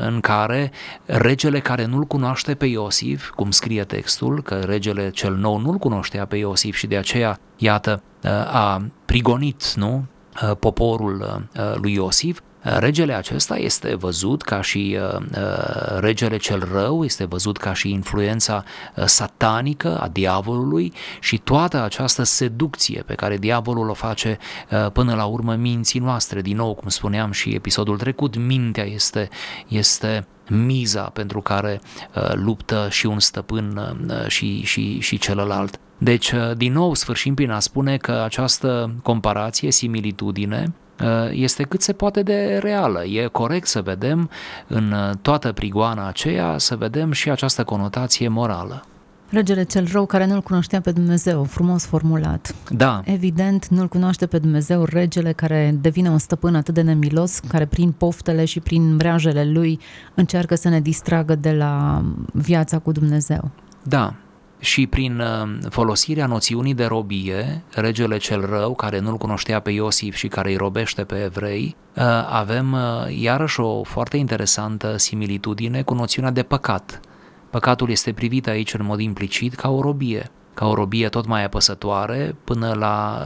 în 0.00 0.20
care 0.20 0.70
regele 1.04 1.60
care 1.60 1.84
nu-l 1.84 2.04
cunoaște 2.04 2.54
pe 2.54 2.66
Iosif, 2.66 3.30
cum 3.30 3.50
scrie 3.50 3.84
textul, 3.84 4.42
că 4.42 4.54
regele 4.54 5.10
cel 5.10 5.34
nou 5.34 5.58
nu-l 5.58 5.76
cunoștea 5.76 6.26
pe 6.26 6.36
Iosif 6.36 6.76
și 6.76 6.86
de 6.86 6.96
aceea, 6.96 7.38
iată, 7.56 8.02
a 8.52 8.86
prigonit, 9.04 9.72
nu, 9.74 10.04
poporul 10.58 11.46
lui 11.74 11.92
Iosif, 11.92 12.40
Regele 12.64 13.14
acesta 13.14 13.56
este 13.56 13.94
văzut 13.94 14.42
ca 14.42 14.60
și 14.60 14.98
uh, 15.00 15.20
uh, 15.36 15.98
regele 15.98 16.36
cel 16.36 16.68
rău, 16.72 17.04
este 17.04 17.24
văzut 17.24 17.56
ca 17.56 17.72
și 17.72 17.90
influența 17.90 18.64
uh, 18.96 19.04
satanică 19.04 19.98
a 19.98 20.08
diavolului 20.08 20.92
și 21.20 21.38
toată 21.38 21.82
această 21.82 22.22
seducție 22.22 23.02
pe 23.06 23.14
care 23.14 23.36
diavolul 23.36 23.88
o 23.88 23.94
face 23.94 24.38
până 24.92 25.14
la 25.14 25.24
urmă 25.24 25.54
minții 25.54 26.00
noastre. 26.00 26.40
Din 26.40 26.56
nou, 26.56 26.74
cum 26.74 26.88
spuneam 26.88 27.32
și 27.32 27.50
episodul 27.50 27.98
trecut, 27.98 28.36
mintea 28.36 28.84
este, 28.84 29.28
este 29.68 30.26
miza 30.48 31.02
pentru 31.02 31.40
care 31.40 31.80
luptă 32.32 32.86
și 32.90 33.06
un 33.06 33.20
stăpân 33.20 33.80
și, 34.26 34.62
și, 34.62 35.00
și 35.00 35.18
celălalt. 35.18 35.78
Deci, 35.98 36.32
din 36.56 36.72
nou, 36.72 36.94
sfârșim 36.94 37.34
prin 37.34 37.50
a 37.50 37.60
spune 37.60 37.96
că 37.96 38.12
această 38.24 38.94
comparație, 39.02 39.70
similitudine, 39.70 40.64
Uh, 40.66 40.83
este 41.30 41.62
cât 41.62 41.82
se 41.82 41.92
poate 41.92 42.22
de 42.22 42.58
reală. 42.62 43.04
E 43.04 43.26
corect 43.26 43.66
să 43.66 43.80
vedem 43.80 44.30
în 44.66 44.92
uh, 44.92 45.10
toată 45.22 45.52
prigoana 45.52 46.08
aceea, 46.08 46.58
să 46.58 46.76
vedem 46.76 47.12
și 47.12 47.30
această 47.30 47.64
conotație 47.64 48.28
morală. 48.28 48.84
Regele 49.28 49.62
cel 49.62 49.88
rău 49.92 50.06
care 50.06 50.26
nu-L 50.26 50.40
cunoștea 50.40 50.80
pe 50.80 50.92
Dumnezeu, 50.92 51.44
frumos 51.44 51.86
formulat. 51.86 52.54
Da. 52.70 53.02
Evident, 53.04 53.66
nu-L 53.66 53.88
cunoaște 53.88 54.26
pe 54.26 54.38
Dumnezeu 54.38 54.84
regele 54.84 55.32
care 55.32 55.76
devine 55.80 56.10
un 56.10 56.18
stăpân 56.18 56.54
atât 56.54 56.74
de 56.74 56.80
nemilos, 56.80 57.38
care 57.38 57.66
prin 57.66 57.92
poftele 57.92 58.44
și 58.44 58.60
prin 58.60 58.96
breajele 58.96 59.44
lui 59.44 59.80
încearcă 60.14 60.54
să 60.54 60.68
ne 60.68 60.80
distragă 60.80 61.34
de 61.34 61.52
la 61.52 62.02
viața 62.32 62.78
cu 62.78 62.92
Dumnezeu. 62.92 63.50
Da, 63.82 64.14
și 64.64 64.86
prin 64.86 65.20
uh, 65.20 65.48
folosirea 65.68 66.26
noțiunii 66.26 66.74
de 66.74 66.84
robie, 66.84 67.62
regele 67.70 68.16
cel 68.16 68.46
rău, 68.46 68.74
care 68.74 68.98
nu-l 68.98 69.16
cunoștea 69.16 69.60
pe 69.60 69.70
Iosif 69.70 70.14
și 70.14 70.28
care 70.28 70.50
îi 70.50 70.56
robește 70.56 71.04
pe 71.04 71.22
evrei, 71.22 71.76
uh, 71.96 72.02
avem 72.30 72.72
uh, 72.72 73.20
iarăși 73.20 73.60
o 73.60 73.82
foarte 73.82 74.16
interesantă 74.16 74.96
similitudine 74.96 75.82
cu 75.82 75.94
noțiunea 75.94 76.30
de 76.30 76.42
păcat. 76.42 77.00
Păcatul 77.50 77.90
este 77.90 78.12
privit 78.12 78.46
aici 78.46 78.74
în 78.74 78.84
mod 78.84 79.00
implicit 79.00 79.54
ca 79.54 79.70
o 79.70 79.80
robie, 79.80 80.30
ca 80.54 80.66
o 80.66 80.74
robie 80.74 81.08
tot 81.08 81.26
mai 81.26 81.44
apăsătoare 81.44 82.36
până 82.44 82.74
la 82.78 83.22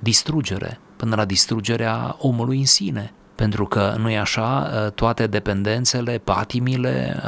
distrugere, 0.00 0.80
până 0.96 1.16
la 1.16 1.24
distrugerea 1.24 2.16
omului 2.18 2.58
în 2.58 2.66
sine 2.66 3.12
pentru 3.34 3.66
că 3.66 3.94
nu 3.98 4.10
e 4.10 4.18
așa, 4.18 4.68
toate 4.94 5.26
dependențele, 5.26 6.20
patimile, 6.24 7.22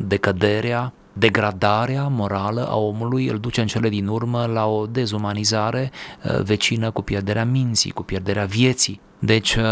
decăderea, 0.00 0.92
degradarea 1.12 2.08
morală 2.08 2.68
a 2.68 2.76
omului 2.76 3.26
îl 3.26 3.38
duce 3.38 3.60
în 3.60 3.66
cele 3.66 3.88
din 3.88 4.06
urmă 4.06 4.46
la 4.46 4.66
o 4.66 4.86
dezumanizare 4.86 5.90
uh, 6.24 6.40
vecină 6.42 6.90
cu 6.90 7.02
pierderea 7.02 7.44
minții, 7.44 7.90
cu 7.90 8.02
pierderea 8.02 8.44
vieții. 8.44 9.00
Deci 9.18 9.54
uh, 9.54 9.64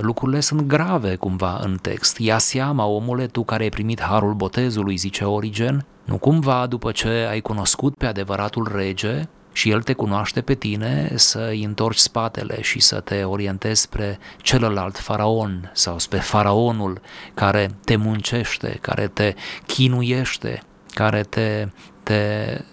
lucrurile 0.00 0.40
sunt 0.40 0.60
grave 0.60 1.14
cumva 1.14 1.60
în 1.62 1.78
text. 1.82 2.18
Ia 2.18 2.38
seama, 2.38 2.84
omule, 2.84 3.26
tu 3.26 3.44
care 3.44 3.62
ai 3.62 3.68
primit 3.68 4.00
harul 4.00 4.34
botezului, 4.34 4.96
zice 4.96 5.24
Origen, 5.24 5.84
nu 6.04 6.18
cumva 6.18 6.66
după 6.66 6.90
ce 6.90 7.26
ai 7.30 7.40
cunoscut 7.40 7.94
pe 7.94 8.06
adevăratul 8.06 8.70
rege, 8.74 9.28
și 9.52 9.70
El 9.70 9.82
te 9.82 9.92
cunoaște 9.92 10.40
pe 10.40 10.54
tine 10.54 11.12
să 11.14 11.46
îi 11.50 11.64
întorci 11.64 11.98
spatele 11.98 12.62
și 12.62 12.80
să 12.80 13.00
te 13.00 13.22
orientezi 13.22 13.80
spre 13.80 14.18
celălalt 14.42 14.98
faraon 14.98 15.70
sau 15.74 15.98
spre 15.98 16.18
faraonul 16.18 17.00
care 17.34 17.70
te 17.84 17.96
muncește, 17.96 18.78
care 18.80 19.06
te 19.06 19.34
chinuiește, 19.66 20.62
care 20.98 21.22
te, 21.22 21.68
te 22.02 22.20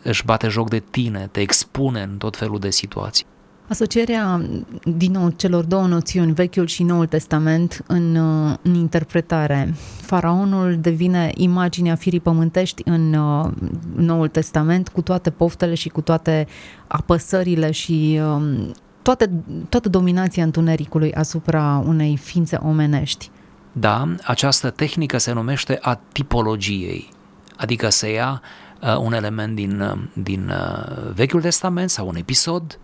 își 0.03 0.25
bate 0.25 0.47
joc 0.47 0.69
de 0.69 0.83
tine, 0.91 1.29
te 1.31 1.39
expune 1.39 2.01
în 2.01 2.17
tot 2.17 2.37
felul 2.37 2.59
de 2.59 2.69
situații. 2.69 3.25
Asocierea, 3.69 4.41
din 4.83 5.11
nou, 5.11 5.29
celor 5.29 5.63
două 5.63 5.87
noțiuni, 5.87 6.33
Vechiul 6.33 6.67
și 6.67 6.83
Noul 6.83 7.05
Testament, 7.05 7.83
în, 7.87 8.15
în 8.61 8.73
interpretare. 8.73 9.73
Faraonul 10.01 10.77
devine 10.81 11.31
imaginea 11.35 11.95
firii 11.95 12.19
pământești 12.19 12.81
în 12.85 13.13
uh, 13.13 13.51
Noul 13.95 14.27
Testament, 14.27 14.87
cu 14.89 15.01
toate 15.01 15.29
poftele 15.29 15.73
și 15.73 15.89
cu 15.89 16.01
toate 16.01 16.47
apăsările 16.87 17.71
și 17.71 18.19
um, 18.23 18.73
toate, 19.01 19.29
toată 19.69 19.89
dominația 19.89 20.43
întunericului 20.43 21.13
asupra 21.13 21.83
unei 21.87 22.17
ființe 22.17 22.55
omenești. 22.61 23.29
Da, 23.71 24.15
această 24.23 24.69
tehnică 24.69 25.17
se 25.17 25.33
numește 25.33 25.77
a 25.81 25.99
tipologiei, 26.11 27.13
adică 27.57 27.89
se 27.89 28.11
ia 28.11 28.41
uh, 28.81 28.97
un 28.97 29.13
element 29.13 29.55
din, 29.55 29.79
uh, 29.79 29.97
din 30.13 30.49
uh, 30.49 31.11
Vechiul 31.13 31.41
Testament 31.41 31.89
sau 31.89 32.07
un 32.07 32.15
episod 32.15 32.79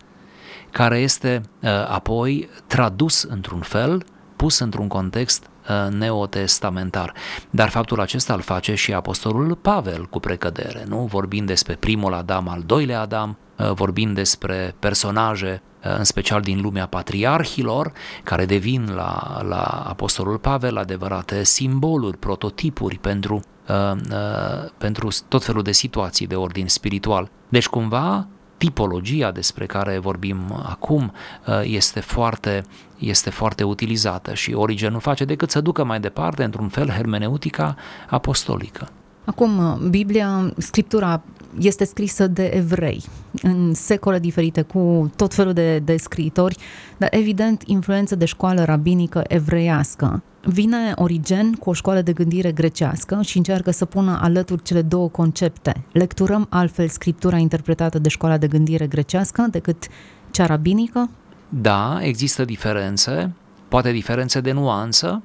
care 0.71 0.97
este 0.97 1.41
uh, 1.59 1.69
apoi 1.69 2.49
tradus 2.67 3.23
într-un 3.23 3.61
fel, 3.61 4.05
pus 4.35 4.59
într-un 4.59 4.87
context 4.87 5.49
uh, 5.69 5.91
neotestamentar. 5.91 7.13
Dar 7.49 7.69
faptul 7.69 7.99
acesta 7.99 8.33
îl 8.33 8.41
face 8.41 8.75
și 8.75 8.93
apostolul 8.93 9.55
Pavel 9.55 10.05
cu 10.05 10.19
precădere, 10.19 10.83
nu? 10.87 10.97
Vorbind 10.97 11.47
despre 11.47 11.75
primul 11.75 12.13
Adam, 12.13 12.47
al 12.47 12.63
doilea 12.65 12.99
Adam, 12.99 13.29
uh, 13.29 13.50
vorbind 13.73 14.15
despre 14.15 14.75
personaje 14.79 15.61
în 15.81 16.03
special 16.03 16.41
din 16.41 16.61
lumea 16.61 16.85
patriarhilor, 16.85 17.91
care 18.23 18.45
devin 18.45 18.93
la, 18.95 19.41
la 19.47 19.85
Apostolul 19.87 20.37
Pavel 20.37 20.77
adevărate 20.77 21.43
simboluri, 21.43 22.17
prototipuri 22.17 22.97
pentru, 22.97 23.39
uh, 23.67 23.91
uh, 23.91 24.69
pentru 24.77 25.07
tot 25.27 25.43
felul 25.43 25.61
de 25.61 25.71
situații 25.71 26.27
de 26.27 26.35
ordin 26.35 26.67
spiritual. 26.67 27.29
Deci 27.49 27.67
cumva 27.67 28.27
tipologia 28.57 29.31
despre 29.31 29.65
care 29.65 29.97
vorbim 29.97 30.37
acum 30.63 31.13
uh, 31.47 31.61
este 31.63 31.99
foarte, 31.99 32.63
este 32.97 33.29
foarte 33.29 33.63
utilizată 33.63 34.33
și 34.33 34.53
Origen 34.53 34.91
nu 34.91 34.99
face 34.99 35.25
decât 35.25 35.51
să 35.51 35.61
ducă 35.61 35.83
mai 35.83 35.99
departe, 35.99 36.43
într-un 36.43 36.67
fel, 36.67 36.89
hermeneutica 36.89 37.75
apostolică. 38.09 38.87
Acum, 39.25 39.79
Biblia, 39.89 40.53
Scriptura 40.57 41.21
este 41.59 41.83
scrisă 41.83 42.27
de 42.27 42.45
evrei 42.45 43.03
în 43.41 43.73
secole 43.73 44.19
diferite, 44.19 44.61
cu 44.61 45.11
tot 45.15 45.33
felul 45.33 45.53
de, 45.53 45.79
de 45.79 45.97
scriitori, 45.97 46.57
dar 46.97 47.09
evident 47.11 47.63
influență 47.65 48.15
de 48.15 48.25
școală 48.25 48.63
rabinică 48.63 49.23
evreiască. 49.27 50.23
Vine 50.43 50.91
Origen 50.95 51.53
cu 51.53 51.69
o 51.69 51.73
școală 51.73 52.01
de 52.01 52.13
gândire 52.13 52.51
grecească 52.51 53.19
și 53.21 53.37
încearcă 53.37 53.71
să 53.71 53.85
pună 53.85 54.19
alături 54.21 54.63
cele 54.63 54.81
două 54.81 55.09
concepte. 55.09 55.83
Lecturăm 55.91 56.47
altfel 56.49 56.87
scriptura 56.87 57.37
interpretată 57.37 57.99
de 57.99 58.09
școala 58.09 58.37
de 58.37 58.47
gândire 58.47 58.87
grecească 58.87 59.47
decât 59.51 59.87
cea 60.31 60.45
rabinică? 60.45 61.09
Da, 61.49 61.99
există 62.01 62.45
diferențe, 62.45 63.33
poate 63.67 63.91
diferențe 63.91 64.41
de 64.41 64.51
nuanță, 64.51 65.23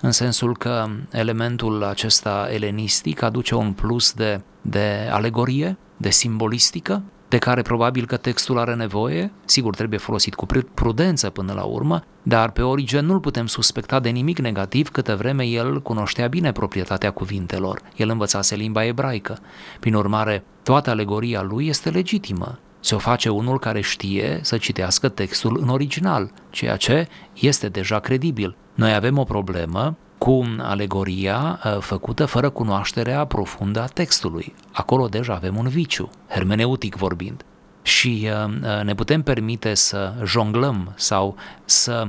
în 0.00 0.10
sensul 0.10 0.56
că 0.56 0.86
elementul 1.10 1.84
acesta 1.84 2.48
elenistic 2.52 3.22
aduce 3.22 3.54
un 3.54 3.72
plus 3.72 4.12
de, 4.12 4.40
de 4.68 5.08
alegorie, 5.10 5.76
de 5.96 6.10
simbolistică, 6.10 7.02
de 7.28 7.38
care 7.38 7.62
probabil 7.62 8.06
că 8.06 8.16
textul 8.16 8.58
are 8.58 8.74
nevoie, 8.74 9.32
sigur 9.44 9.74
trebuie 9.74 9.98
folosit 9.98 10.34
cu 10.34 10.46
prudență 10.74 11.30
până 11.30 11.52
la 11.52 11.62
urmă, 11.62 12.02
dar 12.22 12.50
pe 12.50 12.62
Origen 12.62 13.06
nu-l 13.06 13.20
putem 13.20 13.46
suspecta 13.46 14.00
de 14.00 14.08
nimic 14.08 14.38
negativ 14.38 14.88
câtă 14.88 15.16
vreme 15.16 15.44
el 15.44 15.82
cunoștea 15.82 16.26
bine 16.26 16.52
proprietatea 16.52 17.10
cuvintelor, 17.10 17.80
el 17.96 18.08
învățase 18.08 18.54
limba 18.54 18.84
ebraică. 18.84 19.38
Prin 19.80 19.94
urmare, 19.94 20.44
toată 20.62 20.90
alegoria 20.90 21.42
lui 21.42 21.66
este 21.66 21.90
legitimă. 21.90 22.58
Se 22.80 22.94
o 22.94 22.98
face 22.98 23.28
unul 23.28 23.58
care 23.58 23.80
știe 23.80 24.38
să 24.42 24.56
citească 24.56 25.08
textul 25.08 25.58
în 25.60 25.68
original, 25.68 26.30
ceea 26.50 26.76
ce 26.76 27.08
este 27.34 27.68
deja 27.68 27.98
credibil. 27.98 28.56
Noi 28.74 28.94
avem 28.94 29.18
o 29.18 29.24
problemă 29.24 29.96
cu 30.18 30.44
alegoria 30.58 31.60
uh, 31.64 31.78
făcută 31.78 32.24
fără 32.24 32.50
cunoașterea 32.50 33.24
profundă 33.24 33.80
a 33.80 33.86
textului. 33.86 34.54
Acolo 34.72 35.06
deja 35.06 35.34
avem 35.34 35.56
un 35.56 35.68
viciu, 35.68 36.10
hermeneutic 36.28 36.96
vorbind. 36.96 37.44
Și 37.82 38.28
uh, 38.44 38.52
uh, 38.62 38.84
ne 38.84 38.94
putem 38.94 39.22
permite 39.22 39.74
să 39.74 40.14
jonglăm 40.24 40.92
sau 40.96 41.36
să 41.64 42.08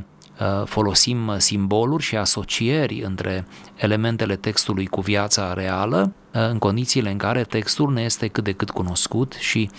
folosim 0.65 1.33
simboluri 1.37 2.03
și 2.03 2.15
asocieri 2.15 3.01
între 3.01 3.47
elementele 3.75 4.35
textului 4.35 4.85
cu 4.85 5.01
viața 5.01 5.53
reală, 5.53 6.13
în 6.31 6.57
condițiile 6.57 7.11
în 7.11 7.17
care 7.17 7.43
textul 7.43 7.93
ne 7.93 8.01
este 8.01 8.27
cât 8.27 8.43
de 8.43 8.51
cât 8.51 8.69
cunoscut 8.69 9.33
și 9.33 9.69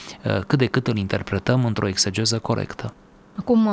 cât 0.46 0.58
de 0.58 0.66
cât 0.66 0.86
îl 0.86 0.96
interpretăm 0.96 1.64
într-o 1.64 1.88
exegeză 1.88 2.38
corectă. 2.38 2.94
Acum, 3.40 3.68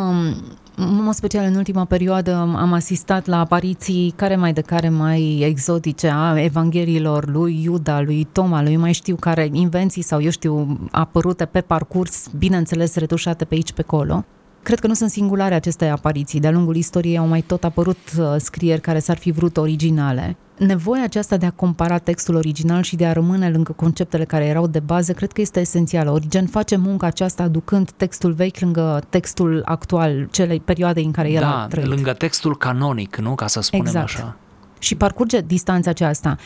în 0.75 1.03
mod 1.03 1.13
special 1.13 1.45
în 1.45 1.55
ultima 1.55 1.85
perioadă, 1.85 2.35
am 2.35 2.73
asistat 2.73 3.25
la 3.25 3.39
apariții 3.39 4.13
care 4.15 4.35
mai 4.35 4.53
de 4.53 4.61
care 4.61 4.89
mai 4.89 5.39
exotice 5.39 6.11
a 6.13 6.43
evangheliilor 6.43 7.29
lui 7.29 7.63
Iuda, 7.63 8.01
lui 8.01 8.27
Toma, 8.31 8.61
lui 8.61 8.75
mai 8.75 8.93
știu 8.93 9.15
care 9.15 9.49
invenții 9.51 10.01
sau 10.01 10.21
eu 10.21 10.29
știu 10.29 10.77
apărute 10.91 11.45
pe 11.45 11.61
parcurs, 11.61 12.27
bineînțeles 12.37 12.95
retușate 12.95 13.45
pe 13.45 13.55
aici 13.55 13.71
pe 13.71 13.81
acolo. 13.81 14.25
Cred 14.63 14.79
că 14.79 14.87
nu 14.87 14.93
sunt 14.93 15.09
singulare 15.09 15.55
aceste 15.55 15.85
apariții. 15.85 16.39
De-a 16.39 16.51
lungul 16.51 16.75
istoriei 16.75 17.17
au 17.17 17.27
mai 17.27 17.41
tot 17.41 17.63
apărut 17.63 17.97
uh, 18.19 18.35
scrieri 18.37 18.81
care 18.81 18.99
s-ar 18.99 19.17
fi 19.17 19.31
vrut 19.31 19.57
originale. 19.57 20.37
Nevoia 20.57 21.03
aceasta 21.03 21.37
de 21.37 21.45
a 21.45 21.51
compara 21.51 21.97
textul 21.97 22.35
original 22.35 22.81
și 22.81 22.95
de 22.95 23.05
a 23.05 23.13
rămâne 23.13 23.49
lângă 23.49 23.71
conceptele 23.71 24.25
care 24.25 24.45
erau 24.45 24.67
de 24.67 24.79
bază, 24.79 25.13
cred 25.13 25.31
că 25.31 25.41
este 25.41 25.59
esențială. 25.59 26.11
Origen 26.11 26.45
face 26.45 26.75
munca 26.75 27.07
aceasta 27.07 27.43
aducând 27.43 27.91
textul 27.91 28.31
vechi 28.31 28.59
lângă 28.59 29.03
textul 29.09 29.61
actual, 29.65 30.27
celei 30.31 30.59
perioade 30.59 31.01
în 31.01 31.11
care 31.11 31.29
el 31.29 31.41
da, 31.41 31.61
a 31.61 31.67
trăit. 31.67 31.87
lângă 31.87 32.13
textul 32.13 32.57
canonic, 32.57 33.15
nu? 33.15 33.35
Ca 33.35 33.47
să 33.47 33.61
spunem 33.61 33.85
exact. 33.85 34.05
așa 34.05 34.37
și 34.79 34.95
parcurge 34.95 35.41
distanța 35.41 35.89
aceasta. 35.89 36.37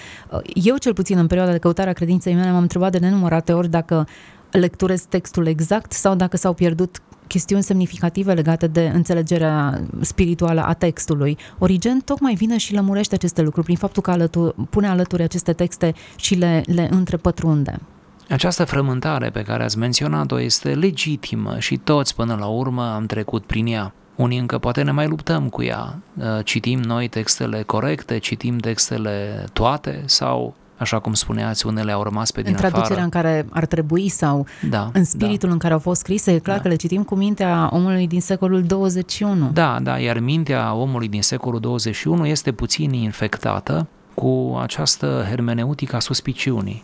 Eu, 0.54 0.78
cel 0.78 0.94
puțin, 0.94 1.18
în 1.18 1.28
perioada 1.28 1.52
de 1.52 1.58
căutare 1.58 1.90
a 1.90 1.94
credinței 1.94 2.34
mele, 2.34 2.52
m-am 2.52 2.62
întrebat 2.62 2.92
de 2.92 2.98
nenumărate 2.98 3.54
ori 3.54 3.70
dacă 3.70 4.08
lecturez 4.52 5.02
textul 5.02 5.48
exact 5.48 5.92
sau 5.92 6.16
dacă 6.16 6.38
s-au 6.38 6.54
pierdut 6.54 7.02
chestiuni 7.32 7.64
semnificative 7.64 8.34
legate 8.34 8.68
de 8.68 8.92
înțelegerea 8.94 9.82
spirituală 10.00 10.62
a 10.62 10.74
textului. 10.74 11.38
Origen 11.58 12.00
tocmai 12.00 12.34
vine 12.34 12.58
și 12.58 12.74
lămurește 12.74 13.16
aceste 13.16 13.42
lucruri 13.42 13.66
prin 13.66 13.78
faptul 13.78 14.02
că 14.02 14.12
alături, 14.12 14.56
pune 14.70 14.88
alături 14.88 15.24
aceste 15.24 15.54
texte 15.54 15.94
și 16.16 16.36
le, 16.36 16.64
le 16.66 16.88
întrepătrunde. 16.92 17.80
Această 18.30 18.66
frământare 18.66 19.30
pe 19.30 19.42
care 19.42 19.64
ați 19.64 19.78
menționat-o 19.78 20.42
este 20.42 20.74
legitimă 20.74 21.60
și 21.60 21.78
toți 21.78 22.16
până 22.16 22.36
la 22.40 22.46
urmă 22.46 22.94
am 22.94 23.06
trecut 23.06 23.46
prin 23.46 23.66
ea. 23.68 23.94
Unii 24.16 24.40
încă 24.40 24.58
poate 24.58 24.82
ne 24.82 24.92
mai 24.92 25.08
luptăm 25.08 25.50
cu 25.50 25.64
ea. 25.64 26.00
Citim 26.44 26.80
noi 26.80 27.08
textele 27.08 27.62
corecte, 27.62 28.18
citim 28.18 28.58
textele 28.58 29.46
toate 29.54 30.04
sau 30.06 30.56
așa 30.82 31.00
cum 31.00 31.14
spuneați, 31.14 31.66
unele 31.66 31.92
au 31.92 32.04
rămas 32.04 32.32
pe 32.32 32.42
din 32.42 32.52
În 32.52 32.58
traducerea 32.58 32.86
afară. 32.86 33.04
în 33.04 33.10
care 33.10 33.46
ar 33.50 33.66
trebui 33.66 34.10
sau 34.10 34.46
da, 34.70 34.90
în 34.94 35.04
spiritul 35.04 35.48
da. 35.48 35.54
în 35.54 35.60
care 35.60 35.74
au 35.74 35.80
fost 35.80 36.00
scrise, 36.00 36.32
e 36.34 36.40
clar 36.40 36.56
da. 36.56 36.62
că 36.62 36.68
le 36.68 36.76
citim 36.76 37.04
cu 37.04 37.16
mintea 37.16 37.70
omului 37.72 38.08
din 38.08 38.22
secolul 38.22 38.64
21. 38.64 39.50
Da, 39.54 39.80
da, 39.82 39.98
iar 39.98 40.20
mintea 40.20 40.74
omului 40.74 41.08
din 41.08 41.22
secolul 41.22 41.60
21 41.60 42.26
este 42.26 42.52
puțin 42.52 42.94
infectată 42.94 43.88
cu 44.14 44.58
această 44.62 45.26
hermeneutică 45.28 45.96
a 45.96 46.00
suspiciunii. 46.00 46.84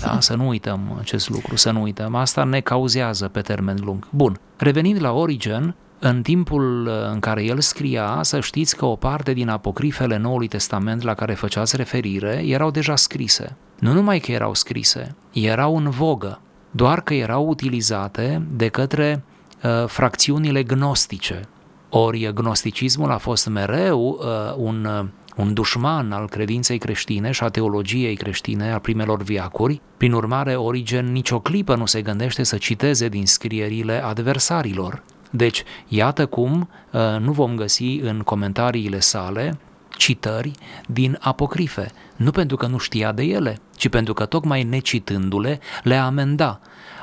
Da, 0.00 0.16
să 0.20 0.34
nu 0.34 0.48
uităm 0.48 0.96
acest 1.00 1.28
lucru, 1.28 1.56
să 1.56 1.70
nu 1.70 1.82
uităm. 1.82 2.14
Asta 2.14 2.44
ne 2.44 2.60
cauzează 2.60 3.28
pe 3.28 3.40
termen 3.40 3.76
lung. 3.84 4.06
Bun, 4.10 4.40
revenind 4.56 5.00
la 5.02 5.12
Origen, 5.12 5.74
în 5.98 6.22
timpul 6.22 6.86
uh, 6.86 6.92
în 7.12 7.20
care 7.20 7.44
el 7.44 7.60
scria, 7.60 8.18
să 8.22 8.40
știți 8.40 8.76
că 8.76 8.84
o 8.84 8.96
parte 8.96 9.32
din 9.32 9.48
apocrifele 9.48 10.16
Noului 10.16 10.48
Testament 10.48 11.02
la 11.02 11.14
care 11.14 11.34
făceați 11.34 11.76
referire 11.76 12.42
erau 12.46 12.70
deja 12.70 12.96
scrise. 12.96 13.56
Nu 13.78 13.92
numai 13.92 14.18
că 14.18 14.32
erau 14.32 14.54
scrise, 14.54 15.14
erau 15.32 15.76
în 15.76 15.90
vogă, 15.90 16.40
doar 16.70 17.00
că 17.00 17.14
erau 17.14 17.48
utilizate 17.48 18.42
de 18.50 18.68
către 18.68 19.24
uh, 19.62 19.86
fracțiunile 19.86 20.62
gnostice. 20.62 21.40
Ori 21.88 22.32
gnosticismul 22.34 23.10
a 23.10 23.18
fost 23.18 23.48
mereu 23.48 24.18
uh, 24.20 24.54
un, 24.56 24.84
uh, 24.84 25.06
un 25.36 25.54
dușman 25.54 26.12
al 26.12 26.28
credinței 26.28 26.78
creștine 26.78 27.30
și 27.30 27.42
a 27.42 27.48
teologiei 27.48 28.16
creștine 28.16 28.72
a 28.72 28.78
primelor 28.78 29.22
viacuri. 29.22 29.80
Prin 29.96 30.12
urmare, 30.12 30.54
Origen 30.56 31.12
nicio 31.12 31.40
clipă 31.40 31.74
nu 31.74 31.86
se 31.86 32.02
gândește 32.02 32.42
să 32.42 32.56
citeze 32.56 33.08
din 33.08 33.26
scrierile 33.26 34.04
adversarilor. 34.04 35.02
Deci, 35.30 35.62
iată 35.88 36.26
cum 36.26 36.68
uh, 36.92 37.00
nu 37.20 37.32
vom 37.32 37.56
găsi 37.56 37.98
în 38.02 38.20
comentariile 38.20 39.00
sale 39.00 39.58
citări 39.96 40.52
din 40.86 41.18
apocrife, 41.20 41.90
nu 42.16 42.30
pentru 42.30 42.56
că 42.56 42.66
nu 42.66 42.78
știa 42.78 43.12
de 43.12 43.22
ele, 43.22 43.58
ci 43.76 43.88
pentru 43.88 44.14
că 44.14 44.24
tocmai 44.24 44.62
necitându-le 44.62 45.60
le 45.82 45.96
amenda. 45.96 46.60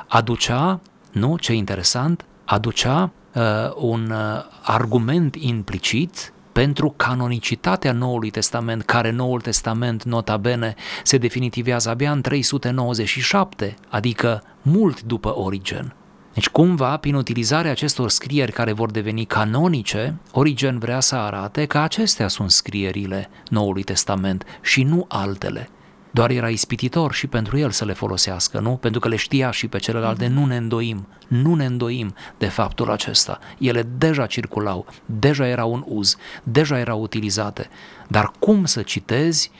Aducea 0.08 0.80
nu, 1.12 1.36
ce 1.36 1.52
interesant, 1.52 2.24
aducea 2.44 3.10
uh, 3.34 3.42
un 3.74 4.10
uh, 4.10 4.44
argument 4.62 5.34
implicit 5.34 6.32
pentru 6.52 6.94
canonicitatea 6.96 7.92
Noului 7.92 8.30
Testament, 8.30 8.82
care 8.82 9.10
Noul 9.10 9.40
Testament, 9.40 10.04
nota 10.04 10.36
bene, 10.36 10.74
se 11.02 11.18
definitivează 11.18 11.88
abia 11.88 12.12
în 12.12 12.20
397, 12.20 13.74
adică 13.88 14.42
mult 14.62 15.02
după 15.02 15.36
Origen. 15.36 15.94
Deci 16.36 16.48
cumva, 16.48 16.96
prin 16.96 17.14
utilizarea 17.14 17.70
acestor 17.70 18.10
scrieri 18.10 18.52
care 18.52 18.72
vor 18.72 18.90
deveni 18.90 19.24
canonice, 19.24 20.14
Origen 20.32 20.78
vrea 20.78 21.00
să 21.00 21.14
arate 21.14 21.66
că 21.66 21.78
acestea 21.78 22.28
sunt 22.28 22.50
scrierile 22.50 23.30
Noului 23.48 23.82
Testament 23.82 24.44
și 24.60 24.82
nu 24.82 25.04
altele. 25.08 25.68
Doar 26.10 26.30
era 26.30 26.48
ispititor 26.48 27.12
și 27.12 27.26
pentru 27.26 27.58
el 27.58 27.70
să 27.70 27.84
le 27.84 27.92
folosească, 27.92 28.58
nu? 28.58 28.76
Pentru 28.76 29.00
că 29.00 29.08
le 29.08 29.16
știa 29.16 29.50
și 29.50 29.68
pe 29.68 29.78
celelalte, 29.78 30.26
nu 30.26 30.44
ne 30.44 30.56
îndoim, 30.56 31.06
nu 31.28 31.54
ne 31.54 31.64
îndoim 31.64 32.14
de 32.38 32.46
faptul 32.46 32.90
acesta. 32.90 33.38
Ele 33.58 33.82
deja 33.82 34.26
circulau, 34.26 34.86
deja 35.06 35.46
erau 35.46 35.72
un 35.72 35.84
uz, 35.86 36.16
deja 36.42 36.78
erau 36.78 37.00
utilizate. 37.00 37.68
Dar 38.08 38.30
cum 38.38 38.64
să 38.64 38.82
citezi 38.82 39.50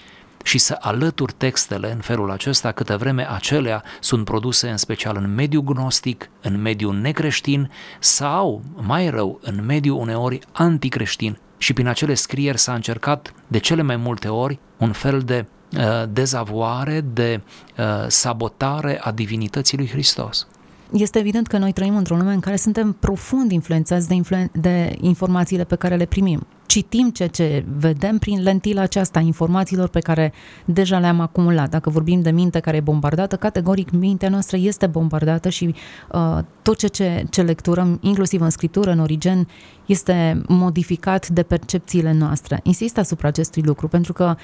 și 0.46 0.59
să 0.59 0.76
alături 0.80 1.32
textele 1.32 1.92
în 1.92 1.98
felul 1.98 2.30
acesta 2.30 2.72
câtă 2.72 2.96
vreme 2.96 3.30
acelea 3.30 3.82
sunt 4.00 4.24
produse 4.24 4.68
în 4.68 4.76
special 4.76 5.16
în 5.16 5.35
mediul 5.35 5.62
gnostic, 5.62 6.30
în 6.42 6.61
mediul 6.61 6.94
necreștin 6.94 7.70
sau, 8.00 8.62
mai 8.74 9.09
rău, 9.11 9.38
în 9.42 9.64
mediul 9.64 9.98
uneori 9.98 10.38
anticreștin 10.52 11.38
și 11.59 11.72
prin 11.72 11.87
acele 11.87 12.14
scrieri 12.14 12.59
s-a 12.59 12.74
încercat 12.74 13.35
de 13.46 13.59
cele 13.59 13.82
mai 13.82 13.96
multe 13.96 14.28
ori 14.28 14.59
un 14.76 14.92
fel 14.92 15.20
de 15.20 15.46
uh, 15.76 15.82
dezavoare, 16.09 17.00
de 17.00 17.40
uh, 17.78 17.85
sabotare 18.09 19.00
a 19.00 19.11
divinității 19.11 19.76
lui 19.76 19.88
Hristos. 19.88 20.46
Este 20.92 21.18
evident 21.18 21.46
că 21.46 21.59
noi 21.59 21.72
trăim 21.72 21.96
într-o 21.96 22.16
lume 22.16 22.32
în 22.32 22.40
care 22.40 22.56
suntem 22.56 22.92
profund 22.92 23.50
influențați 23.50 24.09
de, 24.09 24.14
influ- 24.14 24.50
de 24.52 24.96
informațiile 25.00 25.64
pe 25.64 25.76
care 25.76 25.96
le 25.96 26.04
primim. 26.06 26.46
Citim 26.66 27.11
ceea 27.11 27.29
ce 27.29 27.64
vedem 27.79 28.18
prin 28.18 28.42
lentila 28.42 28.83
aceasta 28.83 29.20
informațiilor 29.20 29.88
pe 29.88 30.00
care 30.00 30.33
deja 30.64 30.98
le-am 30.98 31.20
acumulat. 31.20 31.70
Dacă 31.70 31.90
vorbim 31.90 32.22
de 32.22 32.31
minte 32.31 32.61
care 32.61 32.76
e 32.76 32.81
bombardată, 32.81 33.37
categoric 33.37 33.90
mintea 33.90 34.29
noastră 34.29 34.57
este 34.57 34.87
bombardată 34.87 35.48
și 35.48 35.74
uh, 36.12 36.38
tot 36.62 36.76
ce, 36.76 36.87
ce, 36.87 37.26
ce 37.31 37.42
lecturăm, 37.42 37.98
inclusiv 38.02 38.40
în 38.40 38.50
scriptură, 38.50 38.90
în 38.90 38.98
origen, 38.98 39.48
este 39.87 40.42
modificat 40.48 41.29
de 41.29 41.42
percepțiile 41.42 42.12
noastre. 42.12 42.61
Insist 42.62 42.98
asupra 42.98 43.29
acestui 43.29 43.62
lucru, 43.62 43.88
pentru 43.88 44.12
că 44.12 44.37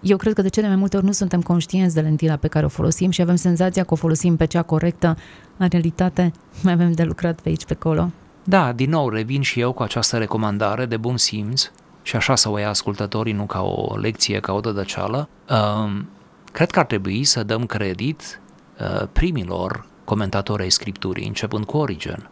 eu 0.00 0.16
cred 0.16 0.32
că 0.32 0.42
de 0.42 0.48
cele 0.48 0.66
mai 0.66 0.76
multe 0.76 0.96
ori 0.96 1.06
nu 1.06 1.12
suntem 1.12 1.42
conștienți 1.42 1.94
de 1.94 2.00
lentila 2.00 2.36
pe 2.36 2.48
care 2.48 2.64
o 2.64 2.68
folosim 2.68 3.10
și 3.10 3.20
avem 3.20 3.36
senzația 3.36 3.84
că 3.84 3.92
o 3.92 3.96
folosim 3.96 4.36
pe 4.36 4.44
cea 4.44 4.62
corectă. 4.62 5.16
În 5.56 5.68
realitate, 5.70 6.32
mai 6.62 6.72
avem 6.72 6.92
de 6.92 7.02
lucrat 7.02 7.40
pe 7.40 7.48
aici, 7.48 7.64
pe 7.64 7.72
acolo. 7.72 8.10
Da, 8.44 8.72
din 8.72 8.90
nou 8.90 9.08
revin 9.08 9.42
și 9.42 9.60
eu 9.60 9.72
cu 9.72 9.82
această 9.82 10.18
recomandare 10.18 10.86
de 10.86 10.96
bun 10.96 11.16
simț 11.16 11.70
și 12.02 12.16
așa 12.16 12.34
să 12.34 12.48
o 12.48 12.58
ia 12.58 12.68
ascultătorii, 12.68 13.32
nu 13.32 13.44
ca 13.46 13.62
o 13.62 13.96
lecție, 13.96 14.40
ca 14.40 14.52
o 14.52 14.60
dădăceală. 14.60 15.28
Uh, 15.50 16.02
cred 16.52 16.70
că 16.70 16.78
ar 16.78 16.86
trebui 16.86 17.24
să 17.24 17.42
dăm 17.42 17.66
credit 17.66 18.40
uh, 18.80 19.06
primilor 19.12 19.86
comentatori 20.04 20.62
ai 20.62 20.70
Scripturii, 20.70 21.26
începând 21.26 21.64
cu 21.64 21.76
Origen 21.76 22.30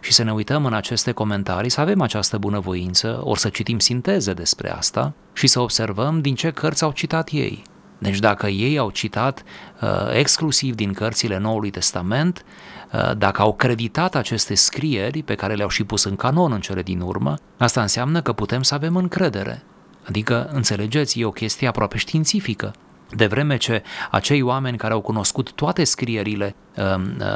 și 0.00 0.12
să 0.12 0.22
ne 0.22 0.32
uităm 0.32 0.64
în 0.64 0.72
aceste 0.72 1.12
comentarii, 1.12 1.70
să 1.70 1.80
avem 1.80 2.00
această 2.00 2.38
bunăvoință, 2.38 3.20
ori 3.24 3.40
să 3.40 3.48
citim 3.48 3.78
sinteze 3.78 4.32
despre 4.32 4.70
asta 4.72 5.12
și 5.32 5.46
să 5.46 5.60
observăm 5.60 6.20
din 6.20 6.34
ce 6.34 6.50
cărți 6.50 6.84
au 6.84 6.92
citat 6.92 7.28
ei. 7.32 7.62
Deci 7.98 8.18
dacă 8.18 8.46
ei 8.46 8.78
au 8.78 8.90
citat 8.90 9.42
uh, 9.80 9.88
exclusiv 10.12 10.74
din 10.74 10.92
cărțile 10.92 11.38
Noului 11.38 11.70
Testament, 11.70 12.44
uh, 12.44 12.75
dacă 13.18 13.42
au 13.42 13.54
creditat 13.54 14.14
aceste 14.14 14.54
scrieri 14.54 15.22
pe 15.22 15.34
care 15.34 15.54
le-au 15.54 15.68
și 15.68 15.84
pus 15.84 16.04
în 16.04 16.16
canon 16.16 16.52
în 16.52 16.60
cele 16.60 16.82
din 16.82 17.00
urmă, 17.00 17.34
asta 17.58 17.80
înseamnă 17.80 18.20
că 18.20 18.32
putem 18.32 18.62
să 18.62 18.74
avem 18.74 18.96
încredere. 18.96 19.62
Adică, 20.08 20.48
înțelegeți, 20.52 21.20
e 21.20 21.24
o 21.24 21.30
chestie 21.30 21.68
aproape 21.68 21.96
științifică. 21.96 22.74
De 23.10 23.26
vreme 23.26 23.56
ce 23.56 23.82
acei 24.10 24.42
oameni 24.42 24.76
care 24.76 24.92
au 24.92 25.00
cunoscut 25.00 25.52
toate 25.52 25.84
scrierile 25.84 26.54
uh, 26.76 26.84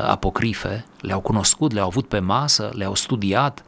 apocrife, 0.06 0.84
le-au 1.00 1.20
cunoscut, 1.20 1.72
le-au 1.72 1.86
avut 1.86 2.08
pe 2.08 2.18
masă, 2.18 2.70
le-au 2.74 2.94
studiat, 2.94 3.64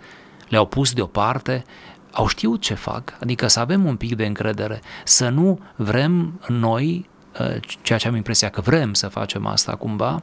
le-au 0.48 0.66
pus 0.66 0.92
deoparte, 0.92 1.64
au 2.12 2.26
știut 2.26 2.61
ce 2.61 2.74
fac, 2.74 3.16
adică 3.20 3.46
să 3.46 3.61
avem 3.61 3.85
un 3.85 3.96
pic 3.96 4.16
de 4.16 4.26
încredere, 4.26 4.81
să 5.05 5.28
nu 5.28 5.61
vrem 5.76 6.40
noi, 6.48 7.09
uh, 7.40 7.57
ceea 7.83 7.98
ce 7.98 8.09
am 8.09 8.14
impresia 8.14 8.48
că 8.48 8.61
vrem 8.61 8.94
să 8.94 9.09
facem 9.09 9.46
asta 9.46 9.74
cumva, 9.74 10.14
uh, 10.14 10.20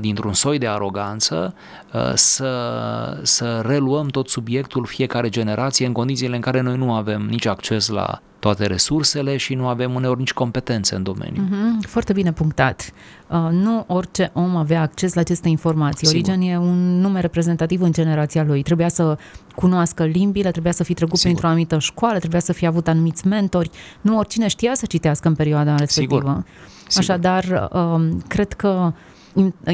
dintr-un 0.00 0.32
soi 0.32 0.58
de 0.58 0.66
aroganță, 0.66 1.54
uh, 1.92 2.12
să, 2.14 3.20
să 3.22 3.62
reluăm 3.66 4.06
tot 4.06 4.28
subiectul 4.28 4.86
fiecare 4.86 5.28
generație 5.28 5.86
în 5.86 5.92
condițiile 5.92 6.34
în 6.34 6.40
care 6.40 6.60
noi 6.60 6.76
nu 6.76 6.92
avem 6.92 7.22
nici 7.22 7.46
acces 7.46 7.88
la 7.88 8.20
toate 8.38 8.66
resursele 8.66 9.36
și 9.36 9.54
nu 9.54 9.68
avem 9.68 9.94
uneori 9.94 10.18
nici 10.18 10.32
competențe 10.32 10.94
în 10.94 11.02
domeniu. 11.02 11.42
Mm-hmm, 11.42 11.88
foarte 11.88 12.12
bine 12.12 12.32
punctat. 12.32 12.92
Uh, 13.28 13.48
nu 13.50 13.84
orice 13.86 14.30
om 14.32 14.56
avea 14.56 14.80
acces 14.80 15.14
la 15.14 15.20
aceste 15.20 15.48
informații. 15.48 16.06
Sigur. 16.06 16.30
Origen 16.30 16.50
e 16.50 16.58
un 16.58 17.00
nume 17.00 17.20
reprezentativ 17.20 17.80
în 17.80 17.92
generația 17.92 18.44
lui. 18.44 18.62
Trebuia 18.62 18.88
să 18.88 19.18
cunoască 19.54 20.04
limbile, 20.04 20.50
trebuia 20.50 20.72
să 20.72 20.84
fi 20.84 20.94
trecut 20.94 21.16
Sigur. 21.16 21.30
printr-o 21.30 21.48
anumită 21.48 21.78
școală, 21.78 22.18
trebuia 22.18 22.40
să 22.40 22.52
fi 22.52 22.66
avut 22.66 22.88
anumiți 22.88 23.26
mentori. 23.26 23.70
Nu 24.00 24.18
oricine 24.18 24.48
știa 24.48 24.74
să 24.74 24.86
citească 24.86 25.28
în 25.28 25.34
perioada 25.34 25.74
respectivă. 25.76 26.20
Sigur. 26.20 26.44
Sigur. 26.88 26.98
Așadar, 26.98 27.70
uh, 27.72 28.08
cred 28.28 28.52
că 28.52 28.92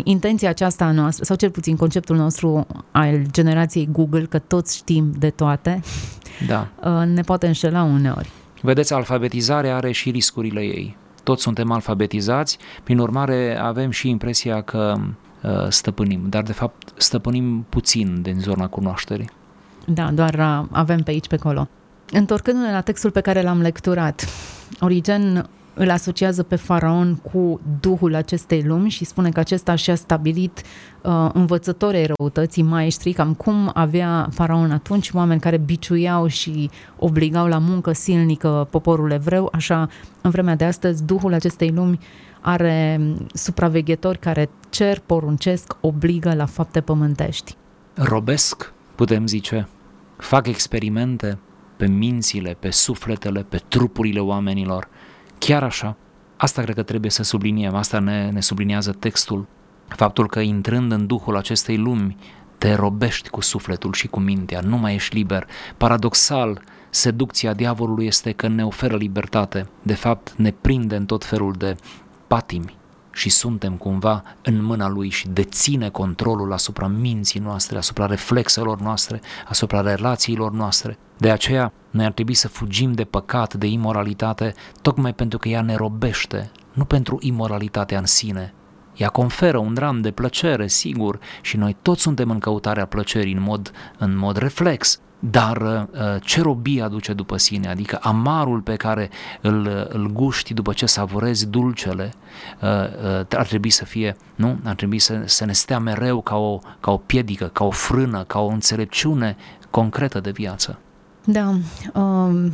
intenția 0.04 0.48
aceasta 0.48 0.84
a 0.84 0.92
noastră, 0.92 1.24
sau 1.24 1.36
cel 1.36 1.50
puțin 1.50 1.76
conceptul 1.76 2.16
nostru 2.16 2.66
al 2.90 3.22
generației 3.30 3.88
Google, 3.92 4.24
că 4.24 4.38
toți 4.38 4.76
știm 4.76 5.12
de 5.18 5.30
toate, 5.30 5.80
da. 6.46 6.68
Uh, 6.84 7.06
ne 7.06 7.20
poate 7.20 7.46
înșela 7.46 7.82
uneori. 7.82 8.30
Vedeți, 8.62 8.92
alfabetizarea 8.92 9.76
are 9.76 9.92
și 9.92 10.10
riscurile 10.10 10.60
ei. 10.60 10.96
Toți 11.22 11.42
suntem 11.42 11.70
alfabetizați, 11.70 12.58
prin 12.82 12.98
urmare 12.98 13.58
avem 13.60 13.90
și 13.90 14.08
impresia 14.08 14.60
că 14.60 14.94
uh, 15.42 15.50
stăpânim, 15.68 16.20
dar 16.28 16.42
de 16.42 16.52
fapt 16.52 16.92
stăpânim 16.96 17.66
puțin 17.68 18.22
din 18.22 18.38
zona 18.38 18.66
cunoașterii. 18.66 19.30
Da, 19.86 20.10
doar 20.10 20.34
uh, 20.34 20.68
avem 20.70 20.98
pe 20.98 21.10
aici, 21.10 21.26
pe 21.26 21.34
acolo. 21.34 21.68
Întorcându-ne 22.10 22.72
la 22.72 22.80
textul 22.80 23.10
pe 23.10 23.20
care 23.20 23.42
l-am 23.42 23.60
lecturat, 23.60 24.26
Origen 24.80 25.48
îl 25.74 25.90
asociază 25.90 26.42
pe 26.42 26.56
faraon 26.56 27.14
cu 27.14 27.60
duhul 27.80 28.14
acestei 28.14 28.62
lumi 28.62 28.90
și 28.90 29.04
spune 29.04 29.30
că 29.30 29.40
acesta 29.40 29.74
și-a 29.74 29.94
stabilit 29.94 30.62
uh, 31.02 31.30
învățătorii 31.32 32.06
răutății, 32.06 32.62
maestri, 32.62 33.12
cam 33.12 33.34
cum 33.34 33.70
avea 33.74 34.28
faraon 34.30 34.70
atunci, 34.70 35.10
oameni 35.10 35.40
care 35.40 35.56
biciuiau 35.56 36.26
și 36.26 36.70
obligau 36.98 37.46
la 37.46 37.58
muncă 37.58 37.92
silnică 37.92 38.66
poporul 38.70 39.10
evreu, 39.10 39.48
așa 39.52 39.88
în 40.22 40.30
vremea 40.30 40.56
de 40.56 40.64
astăzi 40.64 41.04
duhul 41.04 41.32
acestei 41.32 41.70
lumi 41.70 41.98
are 42.40 43.00
supraveghetori 43.34 44.18
care 44.18 44.50
cer, 44.70 44.98
poruncesc, 45.06 45.76
obligă 45.80 46.34
la 46.34 46.46
fapte 46.46 46.80
pământești. 46.80 47.56
Robesc, 47.94 48.72
putem 48.94 49.26
zice, 49.26 49.68
fac 50.16 50.46
experimente 50.46 51.38
pe 51.76 51.86
mințile, 51.86 52.56
pe 52.58 52.70
sufletele, 52.70 53.42
pe 53.42 53.60
trupurile 53.68 54.20
oamenilor, 54.20 54.88
Chiar 55.44 55.62
așa, 55.62 55.96
asta 56.36 56.62
cred 56.62 56.74
că 56.74 56.82
trebuie 56.82 57.10
să 57.10 57.22
subliniem, 57.22 57.74
asta 57.74 57.98
ne, 57.98 58.30
ne 58.30 58.40
subliniază 58.40 58.92
textul, 58.92 59.46
faptul 59.88 60.28
că 60.28 60.40
intrând 60.40 60.92
în 60.92 61.06
duhul 61.06 61.36
acestei 61.36 61.76
lumi, 61.76 62.16
te 62.58 62.74
robești 62.74 63.28
cu 63.28 63.40
sufletul 63.40 63.92
și 63.92 64.08
cu 64.08 64.20
mintea, 64.20 64.60
nu 64.60 64.76
mai 64.76 64.94
ești 64.94 65.16
liber. 65.16 65.46
Paradoxal, 65.76 66.62
seducția 66.90 67.52
diavolului 67.52 68.06
este 68.06 68.32
că 68.32 68.48
ne 68.48 68.64
oferă 68.64 68.96
libertate, 68.96 69.68
de 69.82 69.94
fapt 69.94 70.34
ne 70.36 70.50
prinde 70.60 70.96
în 70.96 71.06
tot 71.06 71.24
felul 71.24 71.52
de 71.52 71.76
patimi 72.26 72.76
și 73.12 73.28
suntem 73.28 73.74
cumva 73.74 74.22
în 74.42 74.64
mâna 74.64 74.88
lui 74.88 75.08
și 75.08 75.28
deține 75.28 75.88
controlul 75.88 76.52
asupra 76.52 76.86
minții 76.86 77.40
noastre, 77.40 77.78
asupra 77.78 78.06
reflexelor 78.06 78.80
noastre, 78.80 79.20
asupra 79.48 79.80
relațiilor 79.80 80.52
noastre. 80.52 80.98
De 81.16 81.30
aceea, 81.30 81.72
noi 81.90 82.04
ar 82.04 82.12
trebui 82.12 82.34
să 82.34 82.48
fugim 82.48 82.92
de 82.92 83.04
păcat, 83.04 83.54
de 83.54 83.66
imoralitate, 83.66 84.54
tocmai 84.82 85.14
pentru 85.14 85.38
că 85.38 85.48
ea 85.48 85.62
ne 85.62 85.74
robește, 85.74 86.50
nu 86.72 86.84
pentru 86.84 87.18
imoralitatea 87.20 87.98
în 87.98 88.06
sine. 88.06 88.54
Ea 88.96 89.08
conferă 89.08 89.58
un 89.58 89.74
dram 89.74 90.00
de 90.00 90.10
plăcere, 90.10 90.66
sigur, 90.66 91.18
și 91.40 91.56
noi 91.56 91.76
toți 91.82 92.02
suntem 92.02 92.30
în 92.30 92.38
căutarea 92.38 92.86
plăcerii 92.86 93.32
în 93.32 93.42
mod, 93.42 93.72
în 93.98 94.16
mod 94.16 94.36
reflex, 94.36 95.00
dar 95.24 95.56
uh, 95.60 96.22
ce 96.22 96.40
robie 96.40 96.82
aduce 96.82 97.12
după 97.12 97.36
sine, 97.36 97.68
adică 97.68 97.98
amarul 98.02 98.60
pe 98.60 98.76
care 98.76 99.10
îl, 99.40 99.88
îl 99.92 100.10
guști 100.12 100.54
după 100.54 100.72
ce 100.72 100.86
savurezi 100.86 101.46
dulcele, 101.46 102.12
uh, 102.60 102.68
uh, 102.68 103.36
ar 103.36 103.46
trebui 103.46 103.70
să 103.70 103.84
fie, 103.84 104.16
nu? 104.34 104.58
Ar 104.64 104.74
trebui 104.74 104.98
să, 104.98 105.22
să 105.24 105.44
ne 105.44 105.52
stea 105.52 105.78
mereu 105.78 106.20
ca 106.20 106.36
o, 106.36 106.58
ca 106.80 106.90
o 106.90 106.96
piedică, 106.96 107.50
ca 107.52 107.64
o 107.64 107.70
frână, 107.70 108.24
ca 108.24 108.40
o 108.40 108.46
înțelepciune 108.46 109.36
concretă 109.70 110.20
de 110.20 110.30
viață. 110.30 110.78
Da, 111.24 111.54
um, 111.94 112.52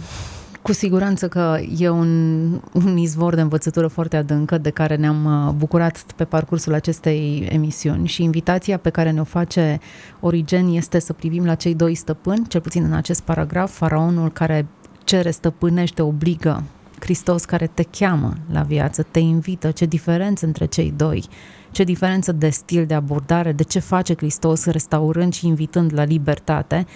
Cu 0.63 0.73
siguranță 0.73 1.29
că 1.29 1.59
e 1.79 1.89
un, 1.89 2.51
un 2.73 2.97
izvor 2.97 3.35
de 3.35 3.41
învățătură 3.41 3.87
foarte 3.87 4.17
adâncă 4.17 4.59
de 4.59 4.71
care 4.71 4.97
ne-am 4.97 5.47
uh, 5.47 5.55
bucurat 5.55 6.05
pe 6.17 6.25
parcursul 6.25 6.75
acestei 6.75 7.49
emisiuni 7.51 8.09
și 8.09 8.23
invitația 8.23 8.77
pe 8.77 8.91
care 8.91 9.11
ne-o 9.11 9.25
face 9.25 9.81
Origen 10.21 10.69
este 10.69 10.99
să 10.99 11.13
privim 11.13 11.45
la 11.45 11.55
cei 11.55 11.75
doi 11.75 11.95
stăpâni, 11.95 12.47
cel 12.49 12.61
puțin 12.61 12.85
în 12.85 12.93
acest 12.93 13.21
paragraf, 13.21 13.77
faraonul 13.77 14.31
care 14.33 14.67
cere, 15.05 15.31
stăpânește, 15.31 16.03
obligă, 16.03 16.63
Hristos 17.01 17.45
care 17.45 17.67
te 17.67 17.83
cheamă 17.83 18.33
la 18.53 18.63
viață, 18.63 19.07
te 19.11 19.19
invită, 19.19 19.71
ce 19.71 19.87
diferență 19.87 20.47
între 20.47 20.65
cei 20.65 20.93
doi, 20.97 21.25
ce 21.71 21.85
diferență 21.85 22.33
de 22.33 22.49
stil 22.49 22.87
de 22.87 22.95
abordare, 22.95 23.53
de 23.53 23.63
ce 23.63 23.79
face 23.79 24.15
Hristos 24.17 24.65
restaurând 24.65 25.33
și 25.33 25.47
invitând 25.47 25.93
la 25.95 26.05
libertate, 26.05 26.87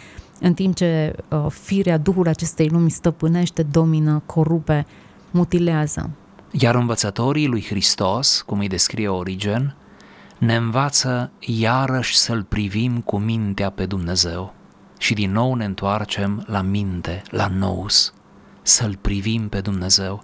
în 0.42 0.54
timp 0.54 0.74
ce 0.74 1.16
uh, 1.28 1.46
firea, 1.48 1.98
Duhul 1.98 2.28
acestei 2.28 2.68
lumi 2.68 2.90
stăpânește, 2.90 3.62
domină, 3.62 4.22
corupe, 4.26 4.86
mutilează. 5.30 6.10
Iar 6.50 6.74
învățătorii 6.74 7.46
lui 7.46 7.64
Hristos, 7.64 8.42
cum 8.46 8.58
îi 8.58 8.68
descrie 8.68 9.08
Origen, 9.08 9.76
ne 10.38 10.56
învață 10.56 11.30
iarăși 11.40 12.16
să-L 12.16 12.42
privim 12.42 13.00
cu 13.00 13.18
mintea 13.18 13.70
pe 13.70 13.86
Dumnezeu. 13.86 14.54
Și 14.98 15.14
din 15.14 15.32
nou 15.32 15.54
ne 15.54 15.64
întoarcem 15.64 16.44
la 16.46 16.60
minte, 16.60 17.22
la 17.30 17.46
nous, 17.46 18.12
să-L 18.62 18.98
privim 19.00 19.48
pe 19.48 19.60
Dumnezeu, 19.60 20.22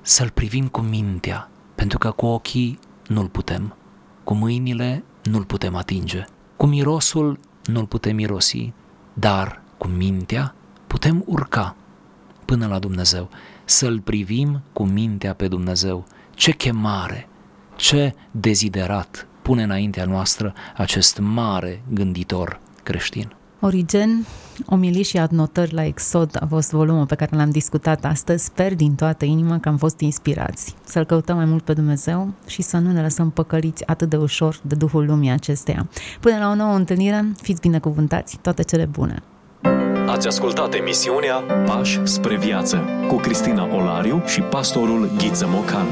să-L 0.00 0.30
privim 0.30 0.68
cu 0.68 0.80
mintea, 0.80 1.50
pentru 1.74 1.98
că 1.98 2.10
cu 2.10 2.26
ochii 2.26 2.78
nu-L 3.06 3.28
putem, 3.28 3.76
cu 4.24 4.34
mâinile 4.34 5.04
nu-L 5.22 5.44
putem 5.44 5.76
atinge, 5.76 6.24
cu 6.56 6.66
mirosul 6.66 7.38
nu-L 7.64 7.86
putem 7.86 8.14
mirosi, 8.14 8.72
dar 9.18 9.60
cu 9.78 9.86
mintea 9.86 10.54
putem 10.86 11.22
urca 11.26 11.76
până 12.44 12.66
la 12.66 12.78
Dumnezeu, 12.78 13.28
să-L 13.64 14.00
privim 14.00 14.62
cu 14.72 14.84
mintea 14.84 15.34
pe 15.34 15.48
Dumnezeu. 15.48 16.06
Ce 16.34 16.52
chemare, 16.52 17.28
ce 17.76 18.14
deziderat 18.30 19.26
pune 19.42 19.62
înaintea 19.62 20.04
noastră 20.04 20.54
acest 20.76 21.18
mare 21.18 21.82
gânditor 21.88 22.60
creștin. 22.82 23.34
Origen, 23.66 24.26
omilii 24.66 25.02
și 25.02 25.18
adnotări 25.18 25.74
la 25.74 25.84
Exod 25.84 26.36
a 26.40 26.46
fost 26.46 26.70
volumul 26.70 27.06
pe 27.06 27.14
care 27.14 27.36
l-am 27.36 27.50
discutat 27.50 28.04
astăzi. 28.04 28.44
Sper 28.44 28.74
din 28.74 28.94
toată 28.94 29.24
inima 29.24 29.58
că 29.58 29.68
am 29.68 29.76
fost 29.76 30.00
inspirați 30.00 30.74
să-L 30.84 31.04
căutăm 31.04 31.36
mai 31.36 31.44
mult 31.44 31.62
pe 31.62 31.72
Dumnezeu 31.72 32.32
și 32.46 32.62
să 32.62 32.76
nu 32.76 32.92
ne 32.92 33.02
lăsăm 33.02 33.30
păcăliți 33.30 33.86
atât 33.86 34.08
de 34.08 34.16
ușor 34.16 34.60
de 34.62 34.74
Duhul 34.74 35.06
lumii 35.06 35.30
acesteia. 35.30 35.88
Până 36.20 36.38
la 36.38 36.50
o 36.50 36.54
nouă 36.54 36.74
întâlnire, 36.74 37.32
fiți 37.40 37.60
binecuvântați, 37.60 38.38
toate 38.42 38.62
cele 38.62 38.84
bune! 38.84 39.22
Ați 40.06 40.26
ascultat 40.26 40.74
emisiunea 40.74 41.34
Pași 41.64 42.00
spre 42.02 42.36
viață 42.36 42.84
cu 43.08 43.16
Cristina 43.16 43.74
Olariu 43.74 44.22
și 44.26 44.40
pastorul 44.40 45.10
Ghiță 45.16 45.46
Mocan. 45.48 45.86